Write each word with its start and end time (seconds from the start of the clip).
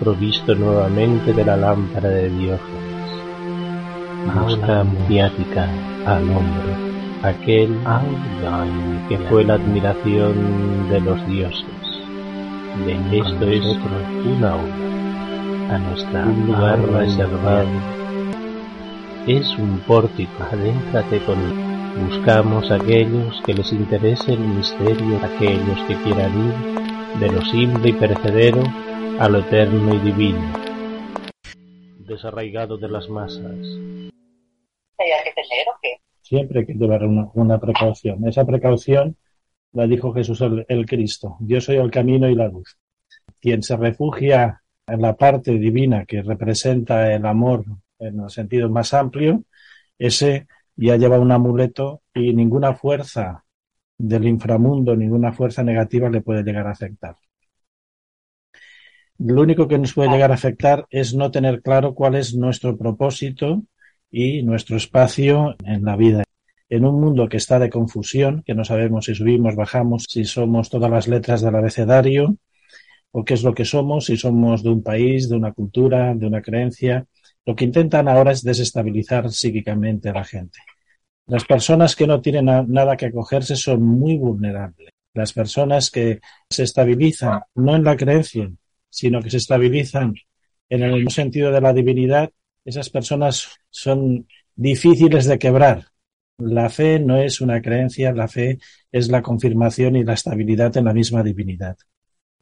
provisto 0.00 0.54
nuevamente 0.54 1.32
de 1.32 1.44
la 1.44 1.56
lámpara 1.56 2.08
de 2.08 2.28
Diógenes. 2.30 2.88
Busca 4.42 4.84
mediática 4.84 5.68
al 6.06 6.22
hombre, 6.22 6.74
aquel 7.22 7.76
que 9.08 9.18
fue 9.28 9.44
la 9.44 9.54
admiración 9.54 10.88
de 10.90 11.00
los 11.00 11.26
dioses. 11.28 11.64
Esto 13.12 13.44
es 13.46 13.64
una 13.64 14.54
obra, 14.54 15.74
a 15.74 15.78
nuestra 15.78 16.24
lugar 16.26 16.80
reservado. 16.80 17.68
Es 19.26 19.50
un 19.58 19.80
pórtico, 19.86 20.44
adéntrate 20.50 21.18
con 21.20 21.36
Buscamos 22.06 22.70
aquellos 22.70 23.42
que 23.44 23.54
les 23.54 23.72
interese 23.72 24.34
el 24.34 24.40
misterio, 24.40 25.18
aquellos 25.22 25.80
que 25.88 25.96
quieran 25.96 26.32
ir 26.46 27.18
de 27.18 27.32
lo 27.32 27.44
simple 27.46 27.90
y 27.90 27.92
perecedero 27.92 28.62
a 29.18 29.28
lo 29.28 29.40
eterno 29.40 29.94
y 29.94 29.98
divino, 29.98 30.52
desarraigado 32.06 32.78
de 32.78 32.88
las 32.88 33.08
masas. 33.08 33.52
Siempre 36.22 36.60
hay 36.60 36.66
que 36.66 36.74
llevar 36.74 37.04
una, 37.04 37.58
precaución. 37.58 38.28
Esa 38.28 38.44
precaución 38.44 39.16
la 39.72 39.86
dijo 39.88 40.12
Jesús 40.12 40.40
el, 40.40 40.86
Cristo. 40.86 41.36
Yo 41.40 41.60
soy 41.60 41.76
el 41.76 41.90
camino 41.90 42.28
y 42.28 42.36
la 42.36 42.46
luz. 42.46 42.78
Quien 43.40 43.62
se 43.62 43.76
refugia 43.76 44.62
en 44.86 45.02
la 45.02 45.16
parte 45.16 45.52
divina 45.52 46.04
que 46.04 46.22
representa 46.22 47.12
el 47.12 47.26
amor 47.26 47.64
en 47.98 48.20
el 48.20 48.30
sentido 48.30 48.68
más 48.70 48.94
amplio, 48.94 49.42
ese 49.98 50.46
ya 50.76 50.96
lleva 50.96 51.18
un 51.18 51.32
amuleto 51.32 52.02
y 52.14 52.32
ninguna 52.34 52.74
fuerza 52.74 53.44
del 53.96 54.28
inframundo, 54.28 54.94
ninguna 54.94 55.32
fuerza 55.32 55.64
negativa 55.64 56.08
le 56.08 56.20
puede 56.20 56.44
llegar 56.44 56.68
a 56.68 56.72
afectar. 56.72 57.16
Lo 59.18 59.42
único 59.42 59.66
que 59.66 59.78
nos 59.78 59.94
puede 59.94 60.10
llegar 60.10 60.30
a 60.30 60.34
afectar 60.34 60.86
es 60.90 61.12
no 61.12 61.32
tener 61.32 61.60
claro 61.60 61.92
cuál 61.94 62.14
es 62.14 62.34
nuestro 62.34 62.76
propósito 62.78 63.64
y 64.12 64.44
nuestro 64.44 64.76
espacio 64.76 65.56
en 65.64 65.84
la 65.84 65.96
vida. 65.96 66.22
En 66.68 66.84
un 66.84 67.00
mundo 67.00 67.28
que 67.28 67.38
está 67.38 67.58
de 67.58 67.68
confusión, 67.68 68.44
que 68.46 68.54
no 68.54 68.64
sabemos 68.64 69.06
si 69.06 69.16
subimos, 69.16 69.56
bajamos, 69.56 70.04
si 70.08 70.24
somos 70.24 70.70
todas 70.70 70.90
las 70.90 71.08
letras 71.08 71.42
del 71.42 71.56
abecedario, 71.56 72.36
o 73.10 73.24
qué 73.24 73.34
es 73.34 73.42
lo 73.42 73.54
que 73.54 73.64
somos, 73.64 74.06
si 74.06 74.16
somos 74.16 74.62
de 74.62 74.68
un 74.68 74.84
país, 74.84 75.28
de 75.28 75.36
una 75.36 75.52
cultura, 75.52 76.14
de 76.14 76.26
una 76.26 76.40
creencia, 76.40 77.04
lo 77.44 77.56
que 77.56 77.64
intentan 77.64 78.06
ahora 78.06 78.30
es 78.30 78.44
desestabilizar 78.44 79.32
psíquicamente 79.32 80.10
a 80.10 80.12
la 80.12 80.24
gente. 80.24 80.60
Las 81.26 81.44
personas 81.44 81.96
que 81.96 82.06
no 82.06 82.20
tienen 82.20 82.44
nada 82.44 82.96
que 82.96 83.06
acogerse 83.06 83.56
son 83.56 83.82
muy 83.82 84.16
vulnerables. 84.16 84.90
Las 85.12 85.32
personas 85.32 85.90
que 85.90 86.20
se 86.48 86.62
estabilizan 86.62 87.40
no 87.56 87.74
en 87.74 87.82
la 87.82 87.96
creencia, 87.96 88.48
sino 88.90 89.22
que 89.22 89.30
se 89.30 89.38
estabilizan 89.38 90.14
en 90.68 90.82
el 90.82 91.10
sentido 91.10 91.50
de 91.50 91.60
la 91.60 91.72
divinidad, 91.72 92.30
esas 92.64 92.90
personas 92.90 93.48
son 93.70 94.26
difíciles 94.54 95.26
de 95.26 95.38
quebrar. 95.38 95.86
La 96.38 96.68
fe 96.70 97.00
no 97.00 97.16
es 97.16 97.40
una 97.40 97.60
creencia, 97.62 98.12
la 98.12 98.28
fe 98.28 98.58
es 98.92 99.08
la 99.08 99.22
confirmación 99.22 99.96
y 99.96 100.04
la 100.04 100.14
estabilidad 100.14 100.76
en 100.76 100.84
la 100.84 100.92
misma 100.92 101.22
divinidad. 101.22 101.76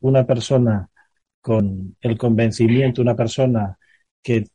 Una 0.01 0.27
persona 0.27 0.91
con 1.41 1.97
el 2.01 2.19
convencimiento, 2.19 3.03
una 3.03 3.17
persona 3.17 3.79
que 4.23 4.47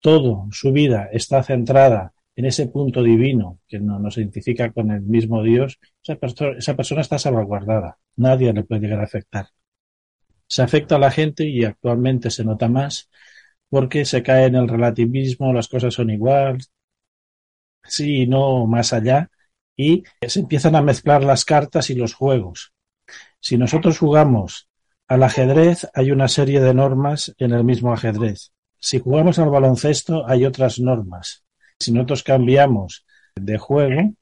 todo 0.00 0.48
su 0.52 0.72
vida 0.72 1.08
está 1.12 1.42
centrada 1.42 2.12
en 2.36 2.46
ese 2.46 2.68
punto 2.68 3.02
divino 3.02 3.60
que 3.68 3.80
nos 3.80 4.16
identifica 4.16 4.72
con 4.72 4.90
el 4.90 5.02
mismo 5.02 5.42
Dios, 5.42 5.78
esa, 6.02 6.18
esa 6.56 6.76
persona 6.76 7.02
está 7.02 7.18
salvaguardada. 7.18 7.98
Nadie 8.16 8.52
le 8.52 8.64
puede 8.64 8.82
llegar 8.82 9.00
a 9.00 9.04
afectar. 9.04 9.48
Se 10.50 10.62
afecta 10.62 10.96
a 10.96 10.98
la 10.98 11.12
gente 11.12 11.46
y 11.46 11.64
actualmente 11.64 12.28
se 12.28 12.44
nota 12.44 12.68
más 12.68 13.08
porque 13.68 14.04
se 14.04 14.24
cae 14.24 14.46
en 14.46 14.56
el 14.56 14.68
relativismo, 14.68 15.52
las 15.52 15.68
cosas 15.68 15.94
son 15.94 16.10
iguales, 16.10 16.72
sí 17.84 18.22
y 18.22 18.26
no 18.26 18.66
más 18.66 18.92
allá, 18.92 19.30
y 19.76 20.02
se 20.26 20.40
empiezan 20.40 20.74
a 20.74 20.82
mezclar 20.82 21.22
las 21.22 21.44
cartas 21.44 21.88
y 21.90 21.94
los 21.94 22.14
juegos. 22.14 22.72
Si 23.38 23.56
nosotros 23.58 23.96
jugamos 24.00 24.68
al 25.06 25.22
ajedrez, 25.22 25.88
hay 25.94 26.10
una 26.10 26.26
serie 26.26 26.60
de 26.60 26.74
normas 26.74 27.32
en 27.38 27.52
el 27.52 27.62
mismo 27.62 27.92
ajedrez. 27.92 28.52
Si 28.80 28.98
jugamos 28.98 29.38
al 29.38 29.50
baloncesto 29.50 30.26
hay 30.26 30.46
otras 30.46 30.80
normas. 30.80 31.44
Si 31.78 31.92
nosotros 31.92 32.24
cambiamos 32.24 33.06
de 33.36 33.56
juego, 33.56 34.14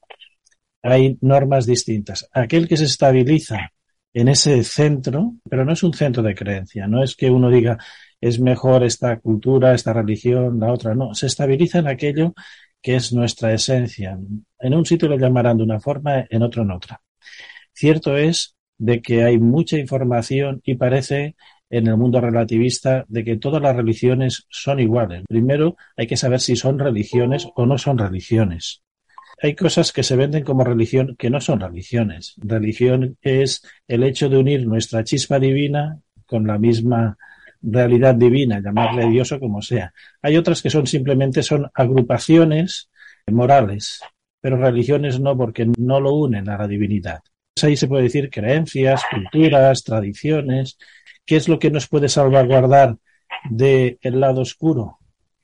hay 0.83 1.17
normas 1.23 1.65
distintas. 1.65 2.29
Aquel 2.33 2.69
que 2.69 2.77
se 2.77 2.85
estabiliza 2.85 3.73
en 4.21 4.29
ese 4.29 4.65
centro, 4.65 5.35
pero 5.49 5.65
no 5.65 5.73
es 5.73 5.83
un 5.83 5.95
centro 5.95 6.23
de 6.23 6.35
creencia, 6.35 6.89
no 6.89 7.03
es 7.03 7.15
que 7.15 7.31
uno 7.31 7.51
diga 7.51 7.79
es 8.21 8.41
mejor 8.41 8.83
esta 8.83 9.21
cultura, 9.21 9.75
esta 9.75 9.93
religión, 9.93 10.59
la 10.59 10.73
otra, 10.73 10.95
no, 10.95 11.15
se 11.15 11.27
estabiliza 11.27 11.79
en 11.79 11.87
aquello 11.87 12.35
que 12.83 12.97
es 12.97 13.13
nuestra 13.13 13.53
esencia. 13.53 14.19
En 14.59 14.75
un 14.75 14.85
sitio 14.85 15.09
lo 15.09 15.17
llamarán 15.17 15.59
de 15.59 15.65
una 15.65 15.79
forma, 15.79 16.27
en 16.29 16.43
otro 16.43 16.63
en 16.63 16.73
otra. 16.73 17.01
Cierto 17.73 18.17
es 18.17 18.57
de 18.77 19.01
que 19.03 19.23
hay 19.23 19.39
mucha 19.39 19.79
información 19.79 20.63
y 20.65 20.75
parece 20.75 21.37
en 21.71 21.87
el 21.87 21.97
mundo 21.97 22.21
relativista 22.21 23.05
de 23.09 23.25
que 23.25 23.37
todas 23.37 23.63
las 23.63 23.77
religiones 23.77 24.47
son 24.51 24.81
iguales. 24.81 25.25
Primero 25.29 25.77
hay 25.97 26.09
que 26.09 26.17
saber 26.17 26.41
si 26.41 26.57
son 26.57 26.79
religiones 26.79 27.47
o 27.55 27.67
no 27.67 27.79
son 27.79 27.99
religiones. 27.99 28.83
Hay 29.41 29.55
cosas 29.55 29.93
que 29.93 30.03
se 30.03 30.17
venden 30.17 30.45
como 30.45 30.65
religión 30.65 31.15
que 31.17 31.31
no 31.31 31.41
son 31.41 31.61
religiones. 31.61 32.35
Religión 32.39 33.17
es 33.23 33.63
el 33.87 34.03
hecho 34.03 34.29
de 34.29 34.37
unir 34.37 34.67
nuestra 34.67 35.05
chispa 35.05 35.39
divina 35.39 36.01
con 36.27 36.47
la 36.47 36.59
misma 36.59 37.17
realidad 37.63 38.15
divina, 38.15 38.61
llamarle 38.61 39.09
Dios 39.09 39.33
o 39.33 39.41
como 39.41 39.63
sea. 39.63 39.93
Hay 40.23 40.37
otras 40.37 40.63
que 40.63 40.71
son 40.71 40.87
simplemente 40.87 41.43
son 41.43 41.71
agrupaciones 41.75 42.91
morales, 43.27 44.01
pero 44.41 44.57
religiones 44.57 45.21
no 45.21 45.37
porque 45.37 45.67
no 45.79 46.01
lo 46.01 46.15
unen 46.15 46.49
a 46.49 46.59
la 46.59 46.67
divinidad. 46.67 47.21
Ahí 47.63 47.77
se 47.77 47.89
puede 47.89 48.05
decir 48.05 48.31
creencias, 48.31 49.03
culturas, 49.11 49.83
tradiciones, 49.83 50.79
¿Qué 51.29 51.37
es 51.37 51.47
lo 51.47 51.59
que 51.59 51.71
nos 51.71 51.87
puede 51.89 52.09
salvaguardar 52.09 52.97
del 53.51 53.99
lado 54.03 54.41
oscuro? 54.41 54.99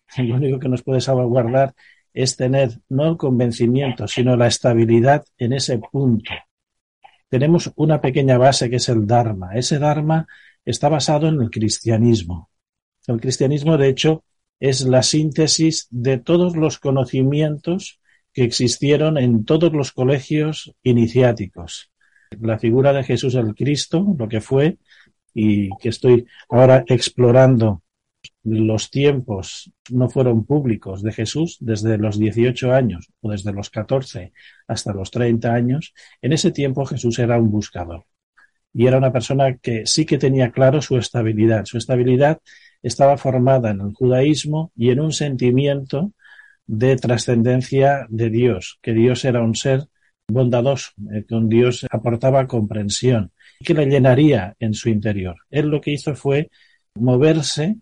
Lo 0.17 0.37
único 0.37 0.59
que 0.59 0.71
nos 0.71 0.83
puede 0.83 1.03
salvaguardar 1.03 1.75
es 2.15 2.37
tener 2.37 2.81
no 2.89 3.09
el 3.09 3.17
convencimiento, 3.17 4.07
sino 4.07 4.37
la 4.37 4.47
estabilidad 4.47 5.25
en 5.37 5.53
ese 5.53 5.79
punto. 5.79 6.33
Tenemos 7.29 7.73
una 7.75 8.01
pequeña 8.01 8.39
base 8.39 8.71
que 8.71 8.77
es 8.77 8.89
el 8.89 9.07
Dharma. 9.07 9.55
Ese 9.55 9.81
Dharma 9.81 10.27
está 10.65 10.89
basado 10.89 11.29
en 11.29 11.43
el 11.43 11.51
cristianismo. 11.51 12.49
El 13.09 13.21
cristianismo, 13.21 13.77
de 13.77 13.89
hecho, 13.89 14.25
es 14.61 14.83
la 14.83 15.03
síntesis 15.03 15.89
de 15.91 16.19
todos 16.19 16.57
los 16.57 16.79
conocimientos 16.79 18.01
que 18.33 18.45
existieron 18.45 19.19
en 19.19 19.45
todos 19.45 19.73
los 19.73 19.93
colegios 19.93 20.75
iniciáticos. 20.83 21.91
La 22.41 22.59
figura 22.59 22.93
de 22.93 23.05
Jesús 23.05 23.35
el 23.35 23.55
Cristo, 23.55 24.15
lo 24.17 24.29
que 24.29 24.41
fue, 24.41 24.79
y 25.35 25.71
que 25.79 25.89
estoy 25.89 26.27
ahora 26.49 26.85
explorando 26.87 27.83
los 28.45 28.91
tiempos 28.91 29.73
no 29.91 30.09
fueron 30.11 30.45
públicos 30.45 31.03
de 31.03 31.13
Jesús 31.13 31.57
desde 31.61 31.97
los 31.99 32.19
18 32.19 32.73
años 32.73 33.11
o 33.21 33.31
desde 33.31 33.53
los 33.53 33.71
14 33.71 34.33
hasta 34.69 34.93
los 34.93 35.11
30 35.11 35.53
años, 35.53 35.95
en 36.21 36.33
ese 36.33 36.53
tiempo 36.53 36.85
Jesús 36.85 37.19
era 37.19 37.39
un 37.39 37.51
buscador 37.51 38.05
y 38.75 38.87
era 38.87 38.99
una 38.99 39.13
persona 39.13 39.57
que 39.57 39.87
sí 39.87 40.05
que 40.05 40.19
tenía 40.19 40.51
claro 40.51 40.83
su 40.83 40.99
estabilidad. 40.99 41.65
Su 41.65 41.79
estabilidad 41.79 42.41
estaba 42.83 43.17
formada 43.17 43.71
en 43.71 43.81
el 43.81 43.93
judaísmo 43.95 44.73
y 44.77 44.91
en 44.91 45.01
un 45.01 45.13
sentimiento 45.13 46.13
de 46.67 46.97
trascendencia 46.97 48.07
de 48.09 48.31
Dios, 48.31 48.79
que 48.83 48.93
Dios 48.93 49.25
era 49.25 49.43
un 49.43 49.55
ser 49.55 49.85
bondadoso, 50.27 50.91
eh, 51.13 51.25
que 51.27 51.35
un 51.35 51.49
Dios 51.49 51.87
aportaba 51.91 52.47
comprensión, 52.47 53.33
que 53.65 53.75
le 53.75 53.87
llenaría 53.87 54.57
en 54.59 54.75
su 54.75 54.89
interior. 54.89 55.37
Él 55.51 55.69
lo 55.69 55.81
que 55.81 55.93
hizo 55.93 56.15
fue 56.15 56.51
moverse 56.95 57.77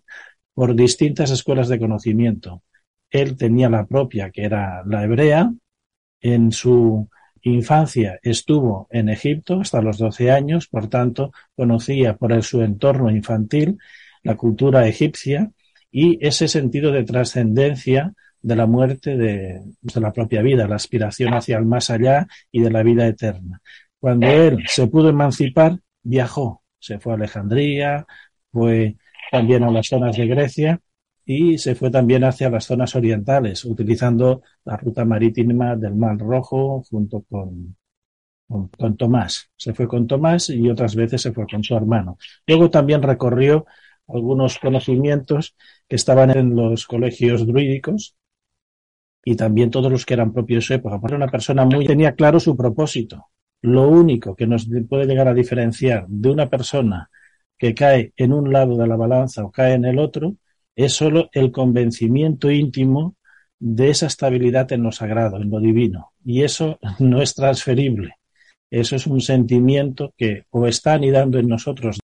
por 0.53 0.75
distintas 0.75 1.31
escuelas 1.31 1.67
de 1.67 1.79
conocimiento. 1.79 2.63
Él 3.09 3.37
tenía 3.37 3.69
la 3.69 3.85
propia, 3.85 4.31
que 4.31 4.43
era 4.43 4.83
la 4.85 5.03
hebrea. 5.03 5.53
En 6.21 6.51
su 6.51 7.09
infancia 7.41 8.19
estuvo 8.23 8.87
en 8.91 9.09
Egipto 9.09 9.61
hasta 9.61 9.81
los 9.81 9.97
12 9.97 10.31
años, 10.31 10.67
por 10.67 10.87
tanto, 10.87 11.31
conocía 11.55 12.15
por 12.15 12.41
su 12.43 12.61
entorno 12.61 13.11
infantil 13.11 13.77
la 14.23 14.35
cultura 14.35 14.87
egipcia 14.87 15.51
y 15.91 16.25
ese 16.25 16.47
sentido 16.47 16.91
de 16.91 17.03
trascendencia 17.03 18.13
de 18.41 18.55
la 18.55 18.65
muerte 18.65 19.15
de, 19.15 19.61
de, 19.81 20.01
la 20.01 20.11
propia 20.11 20.41
vida, 20.41 20.67
la 20.67 20.75
aspiración 20.75 21.33
hacia 21.33 21.57
el 21.57 21.65
más 21.65 21.89
allá 21.89 22.27
y 22.51 22.61
de 22.61 22.71
la 22.71 22.83
vida 22.83 23.07
eterna. 23.07 23.61
Cuando 23.99 24.27
él 24.27 24.63
se 24.67 24.87
pudo 24.87 25.09
emancipar, 25.09 25.79
viajó, 26.01 26.63
se 26.79 26.99
fue 26.99 27.13
a 27.13 27.15
Alejandría, 27.15 28.05
fue 28.51 28.97
también 29.31 29.63
a 29.63 29.71
las 29.71 29.87
zonas 29.87 30.15
de 30.17 30.27
Grecia 30.27 30.79
y 31.25 31.57
se 31.57 31.75
fue 31.75 31.89
también 31.89 32.23
hacia 32.23 32.49
las 32.49 32.65
zonas 32.65 32.95
orientales, 32.95 33.63
utilizando 33.65 34.41
la 34.65 34.77
ruta 34.77 35.05
marítima 35.05 35.75
del 35.75 35.95
Mar 35.95 36.17
Rojo 36.17 36.83
junto 36.89 37.23
con, 37.29 37.75
con, 38.47 38.97
Tomás. 38.97 39.49
Se 39.55 39.73
fue 39.73 39.87
con 39.87 40.07
Tomás 40.07 40.49
y 40.49 40.69
otras 40.69 40.95
veces 40.95 41.21
se 41.21 41.31
fue 41.31 41.45
con 41.47 41.63
su 41.63 41.75
hermano. 41.75 42.17
Luego 42.45 42.69
también 42.69 43.01
recorrió 43.01 43.65
algunos 44.07 44.59
conocimientos 44.59 45.55
que 45.87 45.95
estaban 45.95 46.29
en 46.31 46.55
los 46.55 46.85
colegios 46.85 47.47
druídicos 47.47 48.15
y 49.23 49.35
también 49.35 49.71
todos 49.71 49.89
los 49.89 50.05
que 50.05 50.15
eran 50.15 50.33
propios 50.33 50.63
de 50.63 50.67
su 50.67 50.73
época. 50.73 50.99
Porque 50.99 51.15
una 51.15 51.29
persona 51.29 51.65
muy 51.65 51.85
tenía 51.85 52.13
claro 52.13 52.39
su 52.39 52.57
propósito. 52.57 53.27
Lo 53.61 53.87
único 53.87 54.35
que 54.35 54.45
nos 54.45 54.67
puede 54.89 55.05
llegar 55.05 55.29
a 55.29 55.33
diferenciar 55.33 56.05
de 56.09 56.29
una 56.29 56.49
persona 56.49 57.09
que 57.63 57.73
cae 57.73 58.11
en 58.17 58.33
un 58.33 58.51
lado 58.51 58.75
de 58.75 58.85
la 58.85 58.97
balanza 58.97 59.45
o 59.45 59.49
cae 59.49 59.75
en 59.75 59.85
el 59.85 59.97
otro 59.97 60.35
es 60.75 60.91
solo 60.91 61.29
el 61.31 61.49
convencimiento 61.49 62.51
íntimo 62.51 63.15
de 63.57 63.89
esa 63.89 64.07
estabilidad 64.07 64.69
en 64.73 64.83
lo 64.83 64.91
sagrado, 64.91 65.37
en 65.37 65.49
lo 65.49 65.61
divino. 65.61 66.11
Y 66.25 66.43
eso 66.43 66.77
no 66.99 67.21
es 67.21 67.33
transferible. 67.33 68.15
Eso 68.69 68.97
es 68.97 69.07
un 69.07 69.21
sentimiento 69.21 70.13
que 70.17 70.43
o 70.49 70.67
está 70.67 70.95
anidando 70.95 71.39
en 71.39 71.47
nosotros. 71.47 72.01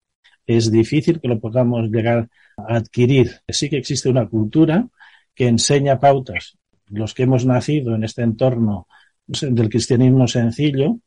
Es 0.48 0.72
difícil 0.72 1.20
que 1.20 1.28
lo 1.28 1.42
podamos 1.42 1.90
llegar 1.92 2.30
a 2.56 2.78
adquirir. 2.78 3.42
Sí 3.50 3.70
que 3.70 3.80
existe 3.80 4.08
una 4.08 4.30
cultura 4.30 4.88
que 5.36 5.50
enseña 5.50 6.00
pautas. 6.00 6.58
Los 6.88 7.14
que 7.14 7.24
hemos 7.24 7.46
nacido 7.46 7.96
en 7.96 8.06
este 8.06 8.22
entorno 8.22 8.88
del 9.28 9.68
cristianismo 9.68 10.26
sencillo, 10.26 11.00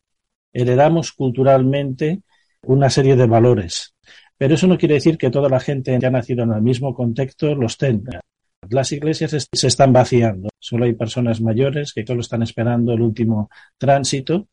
heredamos 0.52 1.12
culturalmente 1.12 2.20
una 2.64 2.90
serie 2.90 3.16
de 3.16 3.26
valores. 3.26 3.94
Pero 4.42 4.54
eso 4.56 4.66
no 4.66 4.76
quiere 4.76 4.94
decir 4.94 5.16
que 5.16 5.30
toda 5.30 5.48
la 5.48 5.60
gente 5.60 5.96
que 5.96 6.06
ha 6.06 6.10
nacido 6.10 6.42
en 6.42 6.52
el 6.52 6.62
mismo 6.62 6.92
contexto 6.92 7.54
los 7.54 7.78
tenga. 7.78 8.20
Las 8.68 8.90
iglesias 8.90 9.48
se 9.52 9.66
están 9.68 9.92
vaciando. 9.92 10.48
Solo 10.58 10.84
hay 10.84 10.94
personas 10.94 11.40
mayores 11.40 11.92
que 11.92 12.04
solo 12.04 12.22
están 12.22 12.42
esperando 12.42 12.92
el 12.92 13.02
último 13.02 13.50
tránsito 13.78 14.48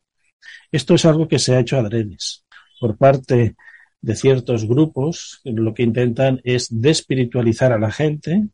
esto 0.72 0.94
es 0.94 1.04
algo 1.04 1.26
que 1.26 1.38
se 1.38 1.54
ha 1.54 1.60
hecho 1.60 1.78
adredes 1.78 2.44
por 2.78 2.96
parte 2.96 3.56
de 4.00 4.16
ciertos 4.16 4.66
grupos 4.66 5.40
lo 5.44 5.74
que 5.74 5.82
intentan 5.82 6.40
es 6.44 6.68
despiritualizar 6.70 7.72
a 7.72 7.78
la 7.78 7.90
gente, 7.90 8.46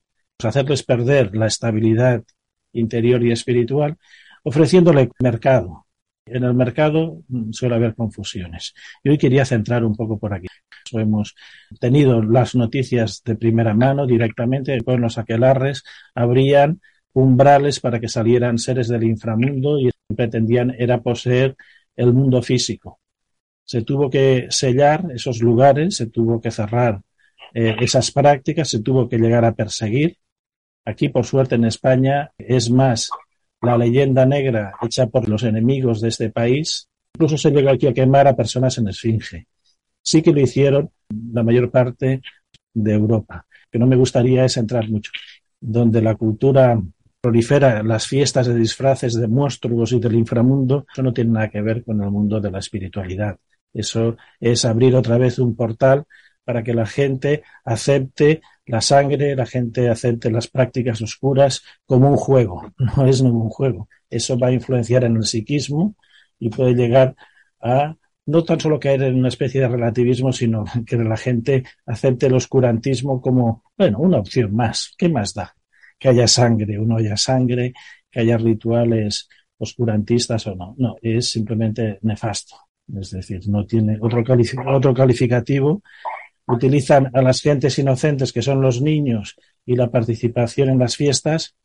hacerles 0.42 0.82
perder 0.82 1.36
la 1.36 1.46
estabilidad 1.46 2.24
interior 2.72 3.22
y 3.22 3.30
espiritual, 3.30 3.96
ofreciéndole 4.42 5.10
mercado. 5.20 5.86
En 6.24 6.42
el 6.42 6.54
mercado 6.54 7.22
suele 7.52 7.76
haber 7.76 7.94
confusiones. 7.94 8.74
Y 9.04 9.10
hoy 9.10 9.18
quería 9.18 9.44
centrar 9.44 9.84
un 9.84 9.94
poco 9.94 10.18
por 10.18 10.34
aquí. 10.34 10.48
Hemos 10.92 11.34
tenido 11.80 12.22
las 12.22 12.54
noticias 12.54 13.22
de 13.24 13.36
primera 13.36 13.74
mano 13.74 14.06
directamente 14.06 14.80
con 14.82 15.00
los 15.00 15.18
aquelarres, 15.18 15.82
habrían 16.14 16.80
umbrales 17.12 17.80
para 17.80 17.98
que 17.98 18.08
salieran 18.08 18.58
seres 18.58 18.88
del 18.88 19.04
inframundo 19.04 19.78
y 19.80 19.90
pretendían 20.14 20.74
era 20.78 21.00
poseer 21.00 21.56
el 21.96 22.12
mundo 22.12 22.42
físico. 22.42 23.00
Se 23.64 23.82
tuvo 23.82 24.10
que 24.10 24.46
sellar 24.50 25.06
esos 25.14 25.40
lugares, 25.40 25.96
se 25.96 26.06
tuvo 26.06 26.40
que 26.40 26.50
cerrar 26.50 27.00
eh, 27.54 27.74
esas 27.80 28.10
prácticas, 28.10 28.68
se 28.68 28.82
tuvo 28.82 29.08
que 29.08 29.18
llegar 29.18 29.44
a 29.44 29.54
perseguir. 29.54 30.18
Aquí, 30.84 31.08
por 31.08 31.24
suerte, 31.24 31.56
en 31.56 31.64
España 31.64 32.30
es 32.38 32.70
más 32.70 33.10
la 33.62 33.76
leyenda 33.76 34.26
negra 34.26 34.74
hecha 34.82 35.06
por 35.06 35.28
los 35.28 35.42
enemigos 35.42 36.00
de 36.00 36.08
este 36.08 36.30
país. 36.30 36.88
Incluso 37.14 37.38
se 37.38 37.50
llegó 37.50 37.70
aquí 37.70 37.86
a 37.86 37.94
quemar 37.94 38.28
a 38.28 38.36
personas 38.36 38.76
en 38.78 38.88
esfinge. 38.88 39.46
Sí 40.06 40.22
que 40.22 40.32
lo 40.32 40.40
hicieron 40.40 40.90
la 41.32 41.42
mayor 41.42 41.68
parte 41.68 42.22
de 42.72 42.92
Europa. 42.92 43.44
Que 43.70 43.78
no 43.78 43.88
me 43.88 43.96
gustaría 43.96 44.44
es 44.44 44.56
entrar 44.56 44.88
mucho. 44.88 45.10
Donde 45.60 46.00
la 46.00 46.14
cultura 46.14 46.80
prolifera 47.20 47.82
las 47.82 48.06
fiestas 48.06 48.46
de 48.46 48.54
disfraces 48.54 49.14
de 49.14 49.26
monstruos 49.26 49.90
y 49.90 49.98
del 49.98 50.14
inframundo, 50.14 50.86
eso 50.92 51.02
no 51.02 51.12
tiene 51.12 51.32
nada 51.32 51.50
que 51.50 51.60
ver 51.60 51.82
con 51.82 52.00
el 52.00 52.10
mundo 52.12 52.40
de 52.40 52.52
la 52.52 52.60
espiritualidad. 52.60 53.36
Eso 53.72 54.16
es 54.38 54.64
abrir 54.64 54.94
otra 54.94 55.18
vez 55.18 55.40
un 55.40 55.56
portal 55.56 56.04
para 56.44 56.62
que 56.62 56.72
la 56.72 56.86
gente 56.86 57.42
acepte 57.64 58.42
la 58.64 58.80
sangre, 58.80 59.34
la 59.34 59.44
gente 59.44 59.88
acepte 59.88 60.30
las 60.30 60.46
prácticas 60.46 61.02
oscuras 61.02 61.64
como 61.84 62.10
un 62.10 62.16
juego. 62.16 62.72
No 62.96 63.06
es 63.06 63.20
ningún 63.24 63.50
juego. 63.50 63.88
Eso 64.08 64.38
va 64.38 64.48
a 64.48 64.52
influenciar 64.52 65.02
en 65.02 65.16
el 65.16 65.24
psiquismo 65.24 65.96
y 66.38 66.50
puede 66.50 66.74
llegar 66.74 67.16
a 67.60 67.96
no 68.26 68.44
tan 68.44 68.60
solo 68.60 68.78
caer 68.78 69.02
en 69.02 69.18
una 69.18 69.28
especie 69.28 69.60
de 69.60 69.68
relativismo, 69.68 70.32
sino 70.32 70.64
que 70.86 70.96
la 70.96 71.16
gente 71.16 71.64
acepte 71.86 72.26
el 72.26 72.34
oscurantismo 72.34 73.20
como, 73.20 73.64
bueno, 73.76 73.98
una 73.98 74.18
opción 74.18 74.54
más. 74.54 74.94
¿Qué 74.98 75.08
más 75.08 75.34
da? 75.34 75.56
que 75.98 76.08
haya 76.08 76.28
sangre 76.28 76.78
o 76.78 76.84
no 76.84 76.96
haya 76.96 77.16
sangre, 77.16 77.72
que 78.10 78.20
haya 78.20 78.36
rituales 78.36 79.28
oscurantistas 79.58 80.46
o 80.46 80.54
no. 80.54 80.74
No, 80.78 80.96
es 81.00 81.30
simplemente 81.30 81.98
nefasto. 82.02 82.56
Es 82.94 83.10
decir, 83.10 83.40
no 83.48 83.66
tiene 83.66 83.98
otro, 84.00 84.22
otro 84.66 84.94
calificativo. 84.94 85.82
Utilizan 86.46 87.10
a 87.14 87.22
las 87.22 87.40
gentes 87.40 87.78
inocentes, 87.78 88.32
que 88.32 88.42
son 88.42 88.60
los 88.60 88.80
niños, 88.80 89.36
y 89.64 89.74
la 89.74 89.90
participación 89.90 90.68
en 90.68 90.78
las 90.78 90.96
fiestas 90.96 91.56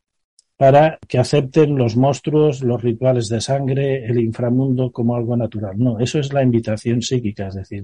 para 0.62 1.00
que 1.08 1.18
acepten 1.18 1.76
los 1.76 1.96
monstruos, 1.96 2.62
los 2.62 2.80
rituales 2.80 3.28
de 3.28 3.40
sangre, 3.40 4.06
el 4.06 4.20
inframundo 4.20 4.92
como 4.92 5.16
algo 5.16 5.36
natural. 5.36 5.76
No, 5.76 5.98
eso 5.98 6.20
es 6.20 6.32
la 6.32 6.40
invitación 6.40 7.02
psíquica, 7.02 7.48
es 7.48 7.56
decir, 7.56 7.82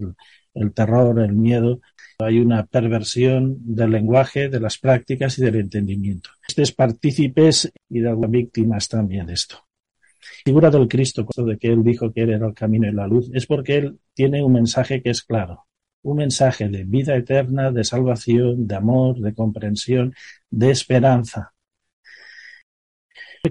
el 0.54 0.72
terror, 0.72 1.18
el 1.18 1.32
miedo, 1.32 1.80
hay 2.20 2.38
una 2.38 2.66
perversión 2.66 3.56
del 3.58 3.90
lenguaje, 3.90 4.48
de 4.48 4.60
las 4.60 4.78
prácticas 4.78 5.36
y 5.40 5.42
del 5.42 5.56
entendimiento. 5.56 6.30
Estos 6.46 6.70
partícipes 6.70 7.68
y 7.88 7.98
de 7.98 8.10
algunas 8.10 8.30
víctimas 8.30 8.86
también 8.86 9.26
de 9.26 9.32
esto. 9.32 9.56
La 9.56 10.42
figura 10.44 10.70
del 10.70 10.86
Cristo, 10.86 11.26
de 11.36 11.58
que 11.58 11.72
él 11.72 11.82
dijo 11.82 12.12
que 12.12 12.22
él 12.22 12.30
era 12.30 12.46
el 12.46 12.54
camino 12.54 12.86
y 12.86 12.92
la 12.92 13.08
luz, 13.08 13.28
es 13.34 13.44
porque 13.46 13.78
él 13.78 13.98
tiene 14.14 14.40
un 14.40 14.52
mensaje 14.52 15.02
que 15.02 15.10
es 15.10 15.24
claro. 15.24 15.64
Un 16.04 16.18
mensaje 16.18 16.68
de 16.68 16.84
vida 16.84 17.16
eterna, 17.16 17.72
de 17.72 17.82
salvación, 17.82 18.68
de 18.68 18.76
amor, 18.76 19.18
de 19.18 19.34
comprensión, 19.34 20.14
de 20.48 20.70
esperanza. 20.70 21.54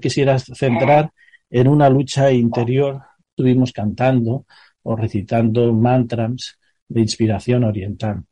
Quisiera 0.01 0.37
centrar 0.39 1.11
en 1.49 1.67
una 1.67 1.89
lucha 1.89 2.31
interior. 2.31 3.01
Estuvimos 3.29 3.71
cantando 3.71 4.45
o 4.83 4.95
recitando 4.95 5.73
mantras 5.73 6.57
de 6.87 7.01
inspiración 7.01 7.63
oriental 7.63 8.23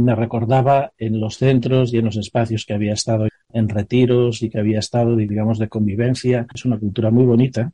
me 0.00 0.14
recordaba 0.14 0.92
en 0.96 1.20
los 1.20 1.36
centros 1.36 1.92
y 1.92 1.98
en 1.98 2.06
los 2.06 2.16
espacios 2.16 2.64
que 2.64 2.74
había 2.74 2.94
estado 2.94 3.28
en 3.52 3.68
retiros 3.68 4.42
y 4.42 4.48
que 4.48 4.58
había 4.58 4.78
estado, 4.78 5.16
digamos, 5.16 5.58
de 5.58 5.68
convivencia. 5.68 6.46
Es 6.54 6.64
una 6.64 6.78
cultura 6.78 7.10
muy 7.10 7.24
bonita, 7.24 7.72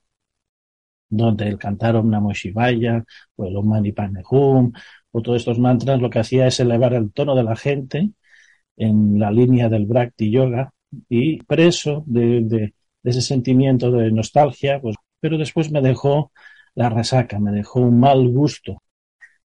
donde 1.09 1.49
el 1.49 1.59
cantar 1.59 1.97
Om 1.97 2.11
Namo 2.11 2.33
Shivaya, 2.33 3.05
o 3.37 3.47
el 3.47 3.57
Om 3.57 3.69
Mani 3.69 3.93
Padme 3.93 4.23
Hum, 4.31 4.73
o 5.13 5.23
todos 5.23 5.39
estos 5.39 5.59
mantras, 5.59 6.01
lo 6.01 6.11
que 6.11 6.19
hacía 6.19 6.47
es 6.47 6.61
elevar 6.61 6.95
el 6.95 7.13
tono 7.13 7.35
de 7.37 7.45
la 7.45 7.57
gente 7.57 8.11
en 8.77 9.19
la 9.19 9.31
línea 9.31 9.69
del 9.69 9.87
Bhakti 9.87 10.31
Yoga 10.31 10.73
y 11.09 11.43
preso 11.45 12.05
de 12.07 12.75
ese 13.09 13.23
sentimiento 13.23 13.91
de 13.91 14.11
nostalgia, 14.13 14.81
pues, 14.81 14.97
pero 15.21 15.39
después 15.39 15.71
me 15.71 15.83
dejó 15.83 16.33
la 16.75 16.89
resaca, 16.91 17.39
me 17.41 17.53
dejó 17.53 17.81
un 17.81 17.99
mal 18.01 18.29
gusto 18.29 18.83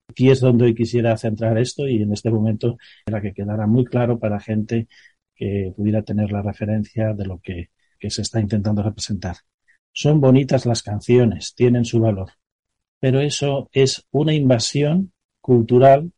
Aquí 0.09 0.29
es 0.29 0.41
donde 0.41 0.75
quisiera 0.75 1.17
centrar 1.17 1.57
esto 1.57 1.87
y 1.87 2.01
en 2.01 2.13
este 2.13 2.29
momento 2.29 2.77
para 3.05 3.21
que 3.21 3.33
quedara 3.33 3.67
muy 3.67 3.85
claro 3.85 4.19
para 4.19 4.39
gente 4.39 4.87
que 5.35 5.73
pudiera 5.75 6.03
tener 6.03 6.31
la 6.31 6.41
referencia 6.41 7.13
de 7.13 7.25
lo 7.25 7.39
que, 7.39 7.69
que 7.99 8.09
se 8.09 8.21
está 8.21 8.39
intentando 8.39 8.83
representar. 8.83 9.37
Son 9.91 10.21
bonitas 10.21 10.65
las 10.65 10.83
canciones, 10.83 11.55
tienen 11.55 11.85
su 11.85 11.99
valor, 11.99 12.31
pero 12.99 13.21
eso 13.21 13.69
es 13.71 14.05
una 14.11 14.33
invasión 14.33 15.13
cultural 15.41 16.11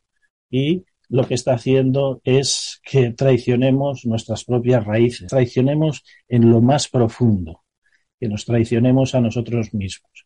y 0.50 0.84
lo 1.10 1.28
que 1.28 1.34
está 1.36 1.54
haciendo 1.54 2.22
es 2.24 2.82
que 2.84 3.12
traicionemos 3.12 4.06
nuestras 4.06 4.44
propias 4.44 4.84
raíces, 4.84 5.28
traicionemos 5.28 6.04
en 6.28 6.50
lo 6.50 6.62
más 6.62 6.88
profundo, 6.88 7.64
que 8.20 8.28
nos 8.28 8.46
traicionemos 8.46 9.16
a 9.16 9.22
nosotros 9.22 9.74
mismos. 9.74 10.26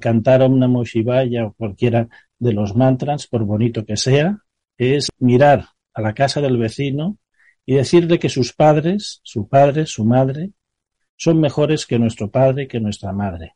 Cantar 0.00 0.42
Om 0.42 0.58
Namo 0.58 0.84
Shivaya 0.84 1.46
o 1.46 1.52
cualquiera 1.54 2.08
de 2.38 2.52
los 2.52 2.76
mantras, 2.76 3.26
por 3.26 3.44
bonito 3.44 3.84
que 3.84 3.96
sea, 3.96 4.38
es 4.76 5.08
mirar 5.18 5.68
a 5.94 6.02
la 6.02 6.14
casa 6.14 6.40
del 6.40 6.58
vecino 6.58 7.18
y 7.64 7.74
decirle 7.74 8.18
que 8.18 8.28
sus 8.28 8.52
padres, 8.52 9.20
su 9.22 9.48
padre, 9.48 9.86
su 9.86 10.04
madre, 10.04 10.50
son 11.16 11.40
mejores 11.40 11.86
que 11.86 11.98
nuestro 11.98 12.30
padre, 12.30 12.68
que 12.68 12.80
nuestra 12.80 13.12
madre. 13.12 13.54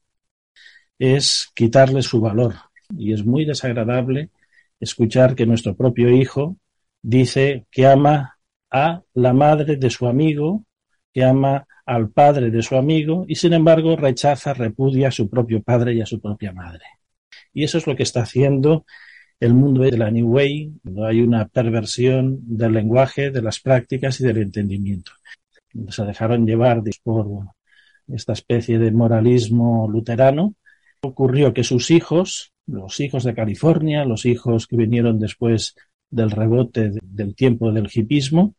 Es 0.99 1.51
quitarle 1.55 2.03
su 2.03 2.21
valor 2.21 2.55
y 2.97 3.13
es 3.13 3.25
muy 3.25 3.45
desagradable 3.45 4.31
escuchar 4.81 5.35
que 5.35 5.47
nuestro 5.47 5.77
propio 5.77 6.11
hijo 6.11 6.57
dice 7.03 7.67
que 7.71 7.87
ama 7.87 8.39
a 8.71 9.03
la 9.15 9.33
madre 9.33 9.77
de 9.77 9.91
su 9.91 10.07
amigo, 10.07 10.65
que 11.13 11.25
ama 11.25 11.67
al 11.87 12.11
padre 12.11 12.51
de 12.51 12.63
su 12.63 12.77
amigo 12.77 13.25
y 13.29 13.35
sin 13.35 13.53
embargo 13.53 13.97
rechaza, 13.97 14.55
repudia 14.55 15.09
a 15.09 15.13
su 15.13 15.29
propio 15.29 15.63
padre 15.63 15.95
y 15.95 16.01
a 16.01 16.07
su 16.07 16.21
propia 16.21 16.53
madre. 16.53 16.85
Y 17.53 17.65
eso 17.65 17.79
es 17.79 17.87
lo 17.87 17.97
que 17.97 18.05
está 18.05 18.23
haciendo 18.23 18.85
el 19.41 19.55
mundo 19.55 19.81
de 19.83 19.97
la 19.97 20.11
New 20.11 20.29
Way, 20.29 20.81
cuando 20.83 21.07
hay 21.07 21.23
una 21.23 21.49
perversión 21.49 22.39
del 22.43 22.75
lenguaje, 22.75 23.31
de 23.31 23.41
las 23.41 23.59
prácticas 23.59 24.21
y 24.21 24.25
del 24.25 24.37
entendimiento. 24.37 25.13
Se 25.89 26.05
dejaron 26.05 26.47
llevar 26.47 26.83
por 27.03 27.47
esta 28.07 28.35
especie 28.35 28.79
de 28.79 28.91
moralismo 28.93 29.89
luterano. 29.89 30.55
Ocurrió 31.03 31.55
que 31.55 31.65
sus 31.65 31.91
hijos, 31.91 32.53
los 32.67 33.01
hijos 33.01 33.25
de 33.25 33.35
California, 33.35 34.05
los 34.05 34.27
hijos 34.27 34.67
que 34.67 34.77
vinieron 34.77 35.19
después 35.19 35.75
del 36.11 36.31
rebote 36.31 36.91
del 37.03 37.35
tiempo 37.35 37.73
del 37.73 37.89
hipismo, 37.93 38.55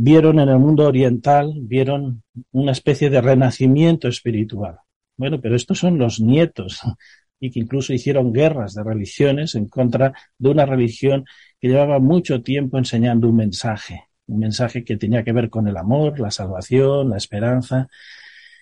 vieron 0.00 0.38
en 0.40 0.48
el 0.48 0.58
mundo 0.58 0.86
oriental, 0.86 1.52
vieron 1.60 2.22
una 2.52 2.72
especie 2.72 3.10
de 3.10 3.20
renacimiento 3.20 4.08
espiritual. 4.08 4.78
Bueno, 5.16 5.40
pero 5.40 5.56
estos 5.56 5.78
son 5.78 5.98
los 5.98 6.20
nietos 6.20 6.80
y 7.40 7.50
que 7.50 7.60
incluso 7.60 7.92
hicieron 7.92 8.32
guerras 8.32 8.74
de 8.74 8.84
religiones 8.84 9.54
en 9.54 9.68
contra 9.68 10.12
de 10.38 10.48
una 10.48 10.66
religión 10.66 11.24
que 11.60 11.68
llevaba 11.68 11.98
mucho 11.98 12.42
tiempo 12.42 12.78
enseñando 12.78 13.28
un 13.28 13.36
mensaje, 13.36 14.04
un 14.26 14.40
mensaje 14.40 14.84
que 14.84 14.96
tenía 14.96 15.24
que 15.24 15.32
ver 15.32 15.50
con 15.50 15.68
el 15.68 15.76
amor, 15.76 16.18
la 16.20 16.30
salvación, 16.30 17.10
la 17.10 17.16
esperanza. 17.16 17.88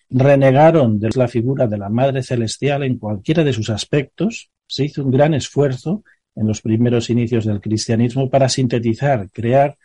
Renegaron 0.08 1.00
de 1.00 1.10
la 1.14 1.28
figura 1.28 1.66
de 1.66 1.78
la 1.78 1.88
Madre 1.88 2.22
Celestial 2.22 2.84
en 2.84 2.98
cualquiera 2.98 3.44
de 3.44 3.52
sus 3.52 3.70
aspectos. 3.70 4.50
Se 4.66 4.84
hizo 4.84 5.04
un 5.04 5.10
gran 5.10 5.34
esfuerzo 5.34 6.04
en 6.34 6.46
los 6.46 6.60
primeros 6.60 7.10
inicios 7.10 7.44
del 7.44 7.60
cristianismo 7.60 8.30
para 8.30 8.48
sintetizar, 8.48 9.30
crear 9.32 9.76